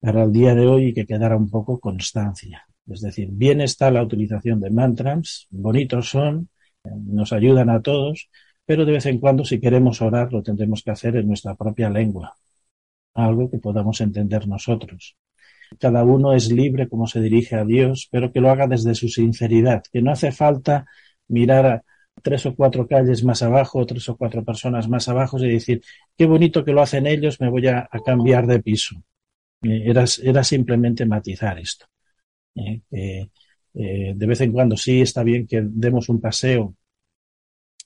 para 0.00 0.24
el 0.24 0.32
día 0.32 0.54
de 0.54 0.66
hoy 0.66 0.86
y 0.86 0.94
que 0.94 1.06
quedara 1.06 1.36
un 1.36 1.50
poco 1.50 1.80
constancia. 1.80 2.66
Es 2.86 3.00
decir, 3.00 3.28
bien 3.32 3.60
está 3.60 3.90
la 3.90 4.02
utilización 4.02 4.60
de 4.60 4.70
mantras, 4.70 5.46
bonitos 5.50 6.08
son, 6.10 6.48
nos 6.84 7.32
ayudan 7.32 7.70
a 7.70 7.82
todos, 7.82 8.30
pero 8.64 8.84
de 8.84 8.92
vez 8.92 9.06
en 9.06 9.18
cuando 9.18 9.44
si 9.44 9.60
queremos 9.60 10.00
orar 10.02 10.32
lo 10.32 10.42
tendremos 10.42 10.82
que 10.82 10.92
hacer 10.92 11.16
en 11.16 11.26
nuestra 11.28 11.54
propia 11.56 11.90
lengua, 11.90 12.36
algo 13.14 13.50
que 13.50 13.58
podamos 13.58 14.00
entender 14.00 14.46
nosotros. 14.46 15.16
Cada 15.78 16.04
uno 16.04 16.32
es 16.32 16.50
libre 16.50 16.88
como 16.88 17.06
se 17.06 17.20
dirige 17.20 17.56
a 17.56 17.64
Dios, 17.64 18.08
pero 18.10 18.32
que 18.32 18.40
lo 18.40 18.50
haga 18.50 18.66
desde 18.66 18.94
su 18.94 19.08
sinceridad, 19.08 19.82
que 19.92 20.02
no 20.02 20.12
hace 20.12 20.32
falta 20.32 20.86
mirar 21.28 21.66
a 21.66 21.82
tres 22.22 22.46
o 22.46 22.54
cuatro 22.54 22.86
calles 22.86 23.24
más 23.24 23.42
abajo, 23.42 23.84
tres 23.86 24.08
o 24.08 24.16
cuatro 24.16 24.44
personas 24.44 24.88
más 24.88 25.08
abajo 25.08 25.38
y 25.38 25.52
decir, 25.52 25.82
qué 26.16 26.26
bonito 26.26 26.64
que 26.64 26.72
lo 26.72 26.82
hacen 26.82 27.06
ellos, 27.06 27.40
me 27.40 27.50
voy 27.50 27.66
a, 27.68 27.88
cambiar 28.04 28.46
de 28.46 28.62
piso. 28.62 28.96
Eh, 29.62 29.84
era, 29.86 30.04
era, 30.22 30.44
simplemente 30.44 31.04
matizar 31.06 31.58
esto. 31.58 31.86
Eh, 32.54 32.80
eh, 33.74 34.14
de 34.16 34.26
vez 34.26 34.40
en 34.40 34.52
cuando 34.52 34.76
sí 34.76 35.02
está 35.02 35.22
bien 35.22 35.46
que 35.46 35.62
demos 35.62 36.08
un 36.08 36.20
paseo 36.20 36.74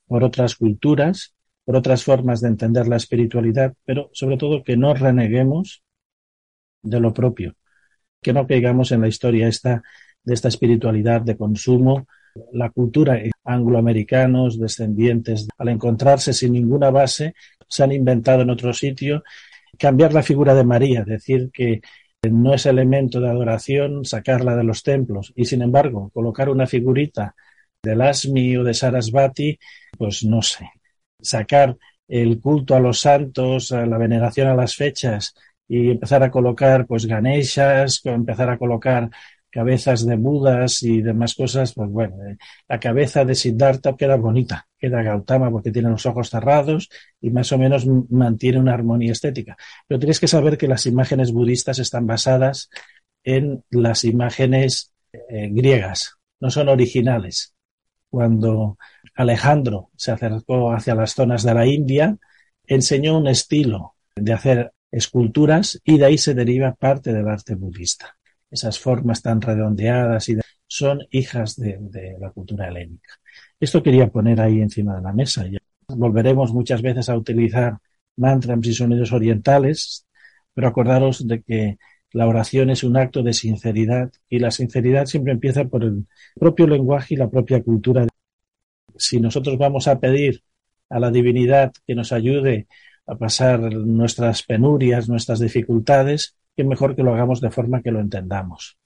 por 0.07 0.23
otras 0.25 0.55
culturas, 0.55 1.35
por 1.65 1.77
otras 1.77 2.05
formas 2.05 2.41
de 2.41 2.49
entender 2.49 2.87
la 2.89 2.97
espiritualidad, 2.97 3.75
pero 3.85 4.11
sobre 4.13 4.37
todo 4.37 4.63
que 4.63 4.77
no 4.77 4.95
reneguemos 4.95 5.83
de 6.83 7.01
lo 7.01 7.13
propio, 7.13 7.55
que 8.21 8.33
no 8.33 8.47
caigamos 8.47 8.93
en 8.93 9.01
la 9.01 9.09
historia 9.09 9.49
esta 9.49 9.83
de 10.25 10.35
esta 10.35 10.49
espiritualidad 10.49 11.23
de 11.23 11.37
consumo, 11.37 12.07
la 12.53 12.71
cultura 12.71 13.21
angloamericanos, 13.45 14.59
descendientes, 14.59 15.49
al 15.59 15.69
encontrarse 15.69 16.33
sin 16.33 16.53
ninguna 16.53 16.91
base, 16.91 17.35
se 17.67 17.83
han 17.83 17.93
inventado 17.93 18.43
en 18.43 18.51
otro 18.51 18.73
sitio. 18.73 19.23
Cambiar 19.79 20.13
la 20.13 20.23
figura 20.23 20.55
de 20.55 20.65
María, 20.65 21.05
decir 21.05 21.51
que 21.53 21.81
no 22.31 22.55
es 22.55 22.67
elemento 22.67 23.21
de 23.21 23.31
adoración 23.31 24.05
sacarla 24.05 24.55
de 24.55 24.65
los 24.65 24.83
templos 24.83 25.33
y 25.35 25.47
sin 25.47 25.63
embargo 25.63 26.11
colocar 26.13 26.51
una 26.51 26.67
figurita 26.67 27.35
de 27.83 27.97
Lasmi 27.97 28.59
o 28.59 28.65
de 28.65 28.75
Sarasvati, 28.75 29.59
pues 29.97 30.23
no 30.25 30.43
sé, 30.43 30.69
sacar 31.19 31.79
el 32.07 32.39
culto 32.39 32.75
a 32.75 32.81
los 32.81 33.01
santos, 33.01 33.71
la 33.71 33.97
veneración 33.97 34.49
a 34.49 34.55
las 34.55 34.77
fechas 34.77 35.35
y 35.73 35.89
empezar 35.93 36.21
a 36.25 36.33
colocar 36.33 36.85
pues 36.85 37.07
ganeshas, 37.07 38.01
empezar 38.05 38.51
a 38.51 38.59
colocar 38.59 39.09
cabezas 39.51 40.05
de 40.05 40.17
Budas 40.17 40.83
y 40.83 41.01
demás 41.01 41.37
cosas, 41.37 41.75
pues 41.75 41.89
bueno, 41.89 42.17
eh, 42.27 42.39
la 42.69 42.81
cabeza 42.81 43.25
de 43.25 43.37
Siddhartha 43.37 43.97
queda 43.97 44.17
bonita, 44.17 44.67
queda 44.77 45.01
Gautama 45.05 45.49
porque 45.49 45.71
tiene 45.71 45.89
los 45.91 46.05
ojos 46.07 46.29
cerrados 46.29 46.89
y 47.21 47.31
más 47.31 47.53
o 47.53 47.59
menos 47.59 47.87
mantiene 47.87 48.59
una 48.59 48.75
armonía 48.75 49.13
estética. 49.13 49.57
Pero 49.87 50.01
tienes 50.01 50.19
que 50.19 50.27
saber 50.27 50.59
que 50.59 50.67
las 50.67 50.87
imágenes 50.87 51.31
budistas 51.31 51.79
están 51.79 52.05
basadas 52.05 52.69
en 53.23 53.63
las 53.71 54.03
imágenes 54.03 54.93
eh, 55.13 55.51
griegas, 55.53 56.17
no 56.41 56.51
son 56.51 56.69
originales. 56.69 57.55
Cuando 58.09 58.77
Alejandro 59.15 59.91
se 59.95 60.11
acercó 60.11 60.73
hacia 60.73 60.97
las 60.97 61.15
zonas 61.15 61.45
de 61.45 61.55
la 61.55 61.65
India, 61.65 62.17
enseñó 62.67 63.17
un 63.17 63.29
estilo 63.29 63.95
de 64.17 64.33
hacer 64.33 64.73
esculturas 64.91 65.81
y 65.85 65.99
de 65.99 66.05
ahí 66.07 66.19
se 66.19 66.35
deriva 66.35 66.75
parte 66.75 67.13
del 67.13 67.29
arte 67.29 67.55
budista 67.55 68.17
esas 68.51 68.79
formas 68.79 69.23
tan 69.23 69.41
redondeadas 69.41 70.29
y 70.29 70.37
son 70.67 71.01
hijas 71.11 71.57
de, 71.57 72.17
la 72.19 72.31
cultura 72.31 72.69
helénica. 72.69 73.15
Esto 73.59 73.83
quería 73.83 74.09
poner 74.09 74.41
ahí 74.41 74.61
encima 74.61 74.97
de 74.97 75.03
la 75.03 75.13
mesa. 75.13 75.47
Ya 75.47 75.59
volveremos 75.89 76.53
muchas 76.53 76.83
veces 76.83 77.09
a 77.09 77.17
utilizar 77.17 77.79
mantras 78.17 78.59
y 78.63 78.75
sonidos 78.75 79.13
orientales, 79.13 80.07
pero 80.55 80.69
acordaros 80.69 81.27
de 81.27 81.43
que 81.43 81.79
la 82.13 82.27
oración 82.27 82.71
es 82.71 82.83
un 82.83 82.97
acto 82.97 83.23
de 83.23 83.33
sinceridad 83.33 84.11
y 84.29 84.41
la 84.41 84.51
sinceridad 84.51 85.07
siempre 85.07 85.33
empieza 85.33 85.65
por 85.65 85.85
el 85.85 86.07
propio 86.35 86.67
lenguaje 86.67 87.15
y 87.15 87.17
la 87.17 87.31
propia 87.31 87.63
cultura. 87.63 88.07
Si 88.97 89.21
nosotros 89.21 89.57
vamos 89.59 89.87
a 89.87 90.01
pedir 90.01 90.43
a 90.89 90.99
la 90.99 91.11
divinidad 91.11 91.73
que 91.87 91.95
nos 91.95 92.13
ayude 92.13 92.67
a 93.11 93.17
pasar 93.17 93.61
nuestras 93.75 94.45
penurias, 94.45 95.09
nuestras 95.09 95.41
dificultades, 95.41 96.37
qué 96.57 96.63
mejor 96.63 96.95
que 96.95 97.03
lo 97.03 97.13
hagamos 97.13 97.41
de 97.41 97.51
forma 97.51 97.83
que 97.83 97.91
lo 97.91 98.01
entendamos. 98.01 98.79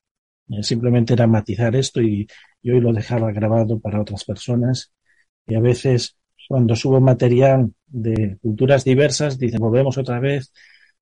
Eh, 0.49 0.63
simplemente 0.63 1.13
era 1.13 1.27
matizar 1.27 1.77
esto 1.77 2.01
y, 2.01 2.27
y 2.63 2.71
hoy 2.71 2.81
lo 2.81 2.93
dejaba 2.93 3.33
grabado 3.33 3.79
para 3.79 4.01
otras 4.01 4.25
personas. 4.25 4.93
Y 5.47 5.55
a 5.57 5.61
veces, 5.61 6.17
cuando 6.49 6.75
subo 6.75 7.01
material 7.01 7.71
de 7.87 8.39
culturas 8.41 8.83
diversas, 8.83 9.39
dicen, 9.39 9.61
volvemos 9.61 9.99
otra 9.99 10.21
vez 10.21 10.53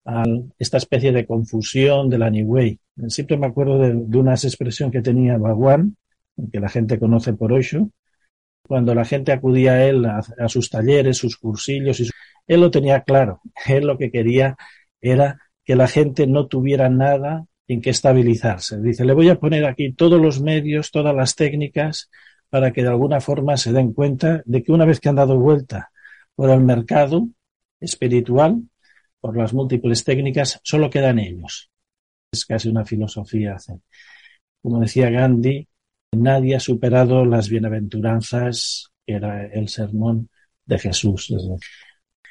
a 0.05 0.25
esta 0.59 0.79
especie 0.79 1.13
de 1.13 1.25
confusión 1.25 2.11
de 2.11 2.19
la 2.19 2.29
New 2.29 2.47
Way. 2.49 2.81
Siempre 3.07 3.37
me 3.37 3.47
acuerdo 3.47 3.79
de, 3.79 3.95
de 3.95 4.19
una 4.19 4.35
expresión 4.35 4.91
que 4.91 5.01
tenía 5.01 5.39
Bhagwan, 5.39 5.97
que 6.51 6.59
la 6.59 6.69
gente 6.69 6.99
conoce 6.99 7.35
por 7.35 7.53
Osho, 7.53 7.89
cuando 8.67 8.95
la 8.97 9.05
gente 9.05 9.31
acudía 9.31 9.75
a 9.75 9.85
él, 9.85 10.05
a, 10.07 10.21
a 10.39 10.49
sus 10.49 10.71
talleres, 10.71 11.19
sus 11.19 11.37
cursillos, 11.37 12.01
y 12.01 12.07
su... 12.07 12.13
él 12.47 12.61
lo 12.61 12.71
tenía 12.71 13.03
claro. 13.03 13.41
Él 13.67 13.87
lo 13.87 13.99
que 13.99 14.11
quería 14.11 14.57
era 15.01 15.39
que 15.65 15.77
la 15.77 15.89
gente 15.89 16.27
no 16.27 16.47
tuviera 16.47 16.89
nada 16.89 17.47
en 17.69 17.81
que 17.81 17.91
estabilizarse. 17.91 18.81
Dice, 18.81 19.05
le 19.05 19.15
voy 19.15 19.29
a 19.29 19.39
poner 19.39 19.65
aquí 19.65 19.93
todos 19.93 20.21
los 20.21 20.41
medios, 20.41 20.91
todas 20.91 21.15
las 21.15 21.35
técnicas, 21.37 22.11
para 22.51 22.73
que 22.73 22.83
de 22.83 22.89
alguna 22.89 23.21
forma 23.21 23.57
se 23.57 23.73
den 23.73 23.93
cuenta 23.93 24.43
de 24.45 24.63
que 24.63 24.73
una 24.73 24.85
vez 24.85 25.01
que 25.01 25.09
han 25.09 25.17
dado 25.17 25.39
vuelta 25.39 25.91
por 26.35 26.51
el 26.51 26.61
mercado 26.61 27.29
espiritual, 27.81 28.63
por 29.21 29.37
las 29.37 29.55
múltiples 29.55 30.05
técnicas, 30.05 30.61
solo 30.63 30.91
quedan 30.91 31.19
ellos. 31.19 31.71
Es 32.33 32.45
casi 32.45 32.69
una 32.69 32.85
filosofía. 32.85 33.57
Como 34.61 34.81
decía 34.81 35.11
Gandhi, 35.11 35.67
nadie 36.13 36.57
ha 36.57 36.61
superado 36.61 37.25
las 37.25 37.49
bienaventuranzas, 37.49 38.91
era 39.07 39.47
el 39.47 39.69
sermón 39.69 40.29
de 40.67 40.79
Jesús. 40.79 41.33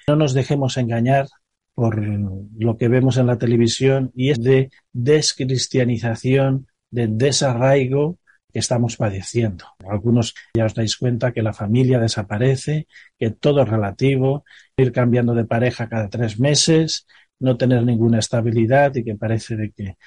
No 0.08 0.16
nos 0.16 0.34
dejemos 0.34 0.78
engañar 0.78 1.28
por 1.74 2.02
lo 2.04 2.78
que 2.78 2.88
vemos 2.88 3.18
en 3.18 3.28
la 3.28 3.38
televisión 3.38 4.12
y 4.14 4.30
es 4.30 4.42
de 4.42 4.70
descristianización, 4.94 6.68
de 6.90 7.08
desarraigo 7.08 8.20
que 8.52 8.60
estamos 8.60 8.98
padeciendo. 8.98 9.66
Algunos 9.88 10.36
ya 10.54 10.66
os 10.66 10.74
dais 10.74 10.98
cuenta 10.98 11.32
que 11.32 11.42
la 11.42 11.54
familia 11.54 12.00
desaparece, 12.00 12.88
que 13.18 13.32
todo 13.32 13.64
es 13.64 13.70
relativo, 13.70 14.44
ir 14.76 14.92
cambiando 14.92 15.34
de 15.34 15.46
pareja 15.46 15.88
cada 15.88 16.10
tres 16.10 16.40
meses, 16.40 17.08
no 17.40 17.58
tener 17.58 17.84
ninguna 17.84 18.20
estabilidad 18.20 18.94
y 18.96 19.04
que 19.04 19.16
parece 19.16 19.56
de 19.56 19.72
que 19.72 19.98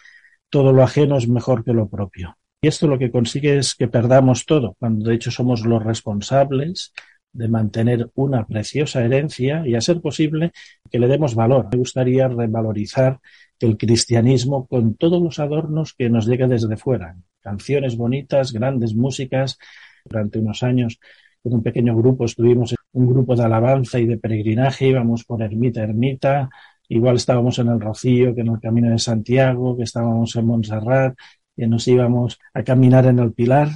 todo 0.51 0.73
lo 0.73 0.83
ajeno 0.83 1.17
es 1.17 1.27
mejor 1.27 1.65
que 1.65 1.73
lo 1.73 1.89
propio. 1.89 2.37
Y 2.61 2.69
esto 2.69 2.87
lo 2.87 2.99
que 2.99 3.11
consigue 3.11 3.59
es 3.59 3.75
que 3.75 3.89
perdamos 3.89 4.47
todo, 4.47 4.77
cuando 4.79 5.09
de 5.09 5.17
hecho 5.17 5.31
somos 5.31 5.67
los 5.67 5.83
responsables 5.83 6.93
de 7.35 7.49
mantener 7.49 8.11
una 8.15 8.47
preciosa 8.47 9.05
herencia 9.05 9.67
y, 9.67 9.75
a 9.75 9.81
ser 9.81 10.01
posible, 10.01 10.53
que 10.91 10.99
le 10.99 11.09
demos 11.09 11.35
valor. 11.35 11.69
Me 11.71 11.79
gustaría 11.79 12.29
revalorizar 12.29 13.21
el 13.61 13.77
cristianismo 13.77 14.67
con 14.67 14.95
todos 14.95 15.23
los 15.23 15.39
adornos 15.39 15.95
que 15.95 16.09
nos 16.09 16.27
lleguen 16.27 16.51
desde 16.51 16.77
fuera. 16.77 17.17
Canciones 17.41 17.97
bonitas, 17.97 18.53
grandes 18.53 18.95
músicas. 18.95 19.59
Durante 20.05 20.39
unos 20.39 20.63
años, 20.63 21.01
con 21.43 21.55
un 21.55 21.63
pequeño 21.63 21.97
grupo, 21.97 22.25
estuvimos 22.25 22.73
en 22.73 22.79
un 22.93 23.09
grupo 23.13 23.35
de 23.37 23.45
alabanza 23.45 23.99
y 23.99 24.07
de 24.07 24.19
peregrinaje, 24.19 24.89
íbamos 24.89 25.25
por 25.25 25.43
ermita 25.43 25.81
a 25.81 25.85
ermita. 25.85 26.51
Igual 26.89 27.17
estábamos 27.17 27.59
en 27.59 27.69
el 27.69 27.81
Rocío, 27.81 28.35
que 28.35 28.43
en 28.43 28.49
el 28.49 28.61
Camino 28.61 28.91
de 28.91 28.99
Santiago, 28.99 29.77
que 29.77 29.83
estábamos 29.83 30.37
en 30.37 30.47
Montserrat, 30.47 31.17
que 31.57 31.67
nos 31.67 31.89
íbamos 31.89 32.39
a 32.53 32.63
caminar 32.63 33.07
en 33.07 33.19
el 33.19 33.33
Pilar. 33.33 33.69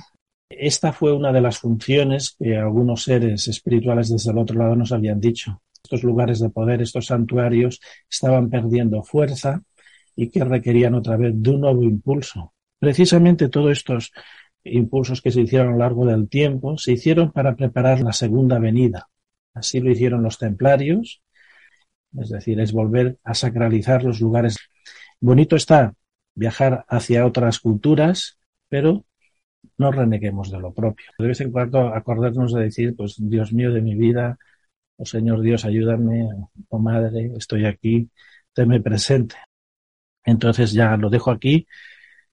Esta 0.51 0.93
fue 0.93 1.13
una 1.13 1.31
de 1.33 1.43
las 1.43 1.59
funciones 1.59 2.35
que 2.39 2.57
algunos 2.57 3.03
seres 3.03 3.49
espirituales 3.49 4.09
desde 4.09 4.31
el 4.31 4.39
otro 4.39 4.59
lado 4.59 4.75
nos 4.77 4.93
habían 4.93 5.21
dicho. 5.21 5.63
Estos 5.83 6.03
lugares 6.03 6.41
de 6.41 6.49
poder, 6.49 6.81
estos 6.81 7.07
santuarios, 7.07 7.81
estaban 8.11 8.49
perdiendo 8.49 9.03
fuerza 9.03 9.63
y 10.17 10.31
que 10.31 10.45
requerían 10.45 10.95
otra 10.95 11.17
vez 11.17 11.33
de 11.37 11.51
un 11.51 11.61
nuevo 11.61 11.83
impulso. 11.83 12.55
Precisamente 12.79 13.49
todos 13.49 13.73
estos 13.73 14.13
impulsos 14.65 15.21
que 15.21 15.31
se 15.31 15.43
hicieron 15.43 15.69
a 15.69 15.73
lo 15.73 15.79
largo 15.79 16.07
del 16.07 16.29
tiempo 16.29 16.79
se 16.79 16.93
hicieron 16.93 17.31
para 17.31 17.55
preparar 17.55 18.01
la 18.01 18.13
segunda 18.13 18.59
venida. 18.59 19.09
Así 19.55 19.81
lo 19.81 19.91
hicieron 19.91 20.23
los 20.23 20.39
templarios, 20.39 21.23
es 22.19 22.31
decir, 22.31 22.59
es 22.61 22.73
volver 22.73 23.19
a 23.23 23.35
sacralizar 23.35 24.03
los 24.03 24.21
lugares. 24.21 24.57
Bonito 25.21 25.57
está 25.57 25.95
viajar 26.35 26.85
hacia 26.89 27.27
otras 27.27 27.59
culturas, 27.59 28.39
pero 28.69 29.05
no 29.79 29.93
reneguemos 29.93 30.51
de 30.51 30.59
lo 30.61 30.73
propio. 30.75 31.07
De 31.19 31.29
vez 31.29 31.41
en 31.41 31.53
cuando 31.53 31.95
acordarnos 31.95 32.53
de 32.53 32.65
decir, 32.65 32.95
pues 32.97 33.17
Dios 33.19 33.53
mío 33.53 33.73
de 33.73 33.81
mi 33.83 33.95
vida, 33.95 34.39
oh 34.97 35.05
Señor 35.07 35.41
Dios, 35.43 35.65
ayúdame, 35.65 36.29
oh 36.69 36.79
Madre, 36.79 37.33
estoy 37.37 37.67
aquí, 37.67 38.11
tenme 38.53 38.81
presente. 38.81 39.37
Entonces 40.25 40.73
ya 40.73 40.97
lo 40.97 41.11
dejo 41.11 41.31
aquí 41.31 41.67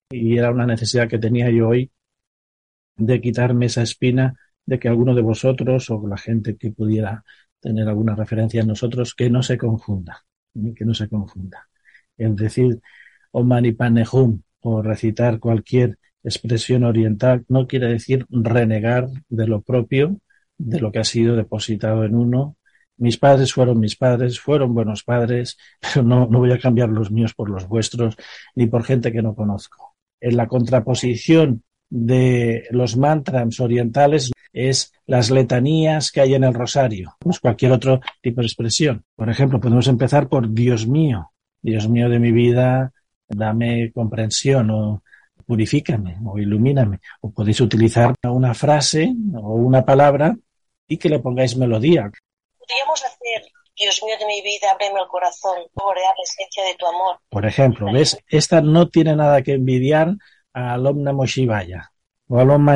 y 0.10 0.38
era 0.38 0.52
una 0.52 0.66
necesidad 0.66 1.10
que 1.10 1.20
tenía 1.20 1.50
yo 1.52 1.70
hoy 1.70 1.92
de 2.98 3.22
quitarme 3.22 3.68
esa 3.68 3.82
espina 3.82 4.36
de 4.66 4.80
que 4.80 4.88
alguno 4.88 5.14
de 5.16 5.22
vosotros 5.22 5.90
o 5.90 6.08
la 6.08 6.18
gente 6.18 6.58
que 6.58 6.72
pudiera 6.72 7.24
tener 7.60 7.88
alguna 7.88 8.16
referencia 8.16 8.62
en 8.62 8.68
nosotros, 8.68 9.16
que 9.16 9.30
no 9.30 9.44
se 9.44 9.58
confunda, 9.58 10.24
que 10.76 10.86
no 10.86 10.94
se 10.94 11.08
confunda. 11.10 11.68
El 12.18 12.36
decir 12.36 12.80
Om 13.32 13.48
Mani 13.48 13.74
Padme 13.74 14.06
Hum 14.12 14.42
o 14.62 14.82
recitar 14.82 15.40
cualquier 15.40 15.98
expresión 16.30 16.84
oriental 16.84 17.46
no 17.48 17.68
quiere 17.68 17.88
decir 17.88 18.26
renegar 18.30 19.10
de 19.30 19.48
lo 19.48 19.62
propio, 19.62 20.20
de 20.58 20.80
lo 20.80 20.92
que 20.92 21.00
ha 21.00 21.04
sido 21.04 21.36
depositado 21.36 22.04
en 22.04 22.16
uno. 22.16 22.58
Mis 22.98 23.18
padres 23.18 23.54
fueron 23.54 23.80
mis 23.80 23.96
padres, 23.96 24.40
fueron 24.40 24.74
buenos 24.74 25.04
padres, 25.04 25.58
pero 25.82 26.04
no, 26.04 26.28
no 26.28 26.40
voy 26.40 26.52
a 26.52 26.60
cambiar 26.60 26.90
los 26.90 27.12
míos 27.12 27.34
por 27.34 27.50
los 27.50 27.68
vuestros, 27.68 28.16
ni 28.56 28.68
por 28.68 28.84
gente 28.84 29.12
que 29.12 29.22
no 29.22 29.36
conozco. 29.36 29.96
En 30.20 30.38
la 30.38 30.48
contraposición 30.48 31.64
de 31.90 32.66
los 32.72 32.98
mantras 32.98 33.60
orientales 33.60 34.32
es 34.52 34.94
las 35.06 35.30
letanías 35.30 36.12
que 36.12 36.22
hay 36.22 36.34
en 36.34 36.44
el 36.44 36.54
rosario, 36.54 37.16
cualquier 37.42 37.74
otro 37.74 38.00
tipo 38.22 38.42
de 38.42 38.48
expresión. 38.48 39.04
Por 39.16 39.30
ejemplo, 39.30 39.60
podemos 39.60 39.88
empezar 39.88 40.28
por 40.28 40.52
Dios 40.52 40.88
mío, 40.88 41.32
Dios 41.62 41.90
mío 41.90 42.10
de 42.10 42.20
mi 42.20 42.32
vida, 42.32 42.94
dame 43.28 43.92
comprensión 43.92 44.70
o 44.72 45.04
purifícame 45.46 46.18
o 46.26 46.38
ilumíname. 46.38 47.00
O 47.22 47.32
podéis 47.32 47.62
utilizar 47.62 48.14
una 48.24 48.54
frase 48.54 49.14
o 49.36 49.56
una 49.56 49.86
palabra 49.86 50.36
y 50.88 50.98
que 50.98 51.10
le 51.10 51.20
pongáis 51.20 51.56
melodía. 51.58 52.12
Podríamos 52.58 53.04
hacer, 53.04 53.52
Dios 53.78 54.02
mío 54.04 54.16
de 54.20 54.26
mi 54.26 54.42
vida, 54.42 54.72
ábreme 54.72 55.00
el 55.00 55.08
corazón, 55.08 55.58
saborear 55.76 56.14
la 56.18 56.24
esencia 56.24 56.64
de 56.64 56.76
tu 56.76 56.86
amor. 56.86 57.18
Por 57.30 57.46
ejemplo, 57.46 57.92
¿ves? 57.92 58.18
Esta 58.28 58.62
no 58.62 58.90
tiene 58.90 59.16
nada 59.16 59.42
que 59.42 59.54
envidiar 59.54 60.16
al 60.54 60.86
Om 60.86 61.04
Namo 61.04 61.26
Shivaya 61.26 61.92
o 62.28 62.40
al 62.40 62.50
Om 62.50 62.68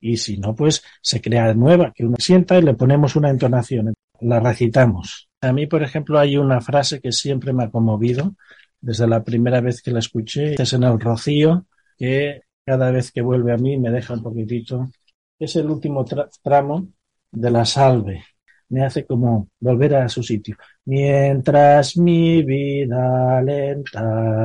Y 0.00 0.16
si 0.16 0.38
no, 0.38 0.54
pues 0.54 0.84
se 1.00 1.20
crea 1.20 1.54
nueva, 1.54 1.92
que 1.94 2.04
uno 2.04 2.16
sienta 2.18 2.58
y 2.58 2.62
le 2.62 2.74
ponemos 2.74 3.16
una 3.16 3.30
entonación, 3.30 3.94
la 4.20 4.40
recitamos. 4.40 5.28
A 5.40 5.52
mí, 5.52 5.66
por 5.66 5.82
ejemplo, 5.82 6.18
hay 6.18 6.36
una 6.36 6.60
frase 6.60 7.00
que 7.00 7.10
siempre 7.10 7.52
me 7.52 7.64
ha 7.64 7.70
conmovido 7.70 8.34
desde 8.80 9.06
la 9.06 9.22
primera 9.22 9.60
vez 9.60 9.80
que 9.80 9.92
la 9.92 10.00
escuché, 10.00 10.54
es 10.60 10.72
en 10.72 10.82
el 10.82 11.00
Rocío, 11.00 11.66
que 12.02 12.42
cada 12.66 12.90
vez 12.90 13.12
que 13.12 13.22
vuelve 13.22 13.52
a 13.52 13.56
mí 13.56 13.78
me 13.78 13.90
deja 13.90 14.14
un 14.14 14.22
poquitito. 14.24 14.90
Es 15.38 15.54
el 15.56 15.70
último 15.70 16.04
tramo 16.42 16.88
de 17.30 17.50
la 17.50 17.64
salve. 17.64 18.24
Me 18.70 18.84
hace 18.84 19.06
como 19.06 19.48
volver 19.60 19.94
a 19.96 20.08
su 20.08 20.22
sitio. 20.22 20.56
Mientras 20.86 21.96
mi 21.96 22.42
vida 22.42 23.38
alentare, 23.38 24.44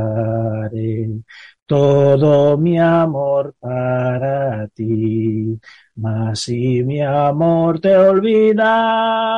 todo 1.66 2.58
mi 2.60 2.78
amor 2.80 3.56
para 3.60 4.68
ti, 4.70 5.60
mas 5.96 6.40
si 6.42 6.84
mi 6.84 7.02
amor 7.02 7.80
te 7.80 7.96
olvidare, 7.98 9.34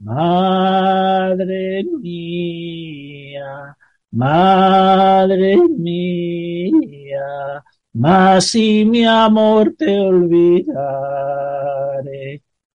madre 0.00 1.84
mía, 2.00 3.76
Madre 4.12 5.56
mía, 5.78 7.62
mas 7.92 8.46
si 8.50 8.84
mi 8.84 9.04
amor 9.04 9.74
te 9.76 9.98
olvidare, 10.00 10.82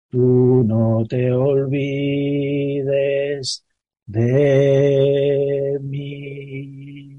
tú 0.09 0.63
no 0.65 1.05
te 1.07 1.31
olvides 1.31 2.45
de 4.05 5.79
mí. 5.81 7.17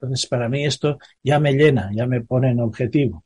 Entonces, 0.00 0.26
para 0.28 0.48
mí 0.48 0.64
esto 0.64 0.98
ya 1.22 1.40
me 1.40 1.52
llena, 1.54 1.90
ya 1.94 2.06
me 2.06 2.20
pone 2.22 2.50
en 2.50 2.60
objetivo. 2.60 3.24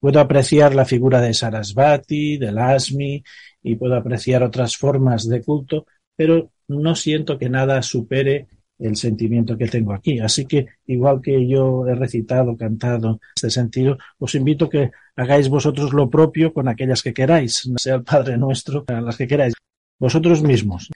Puedo 0.00 0.20
apreciar 0.20 0.74
la 0.74 0.84
figura 0.84 1.20
de 1.20 1.34
Sarasvati, 1.34 2.38
de 2.38 2.52
Lasmi, 2.52 3.22
y 3.62 3.76
puedo 3.76 3.96
apreciar 3.96 4.42
otras 4.42 4.76
formas 4.76 5.28
de 5.28 5.42
culto, 5.42 5.86
pero 6.16 6.50
no 6.68 6.94
siento 6.94 7.38
que 7.38 7.48
nada 7.48 7.82
supere 7.82 8.46
el 8.78 8.96
sentimiento 8.96 9.56
que 9.56 9.66
tengo 9.66 9.92
aquí. 9.92 10.20
Así 10.20 10.46
que, 10.46 10.66
igual 10.86 11.20
que 11.22 11.46
yo 11.48 11.86
he 11.86 11.94
recitado, 11.94 12.56
cantado 12.56 13.20
este 13.34 13.50
sentido, 13.50 13.98
os 14.18 14.34
invito 14.34 14.68
que 14.68 14.90
hagáis 15.16 15.48
vosotros 15.48 15.92
lo 15.92 16.08
propio 16.08 16.52
con 16.52 16.68
aquellas 16.68 17.02
que 17.02 17.12
queráis, 17.12 17.68
sea 17.76 17.96
el 17.96 18.04
Padre 18.04 18.38
Nuestro, 18.38 18.84
las 18.88 19.16
que 19.16 19.26
queráis. 19.26 19.54
Vosotros 19.98 20.42
mismos. 20.42 20.90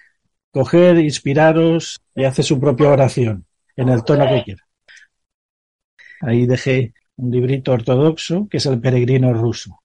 Coger, 0.53 0.99
inspiraros 0.99 2.01
y 2.15 2.25
hacer 2.25 2.45
su 2.45 2.61
propia 2.61 2.91
oración 2.91 3.47
en 3.75 3.89
el 3.89 4.05
tono 4.05 4.29
que 4.29 4.43
quiera. 4.45 4.63
Ahí 6.21 6.47
dejé 6.47 6.95
un 7.17 7.31
librito 7.31 7.73
ortodoxo 7.73 8.49
que 8.49 8.59
es 8.59 8.67
el 8.67 8.81
peregrino 8.81 9.33
ruso. 9.33 9.82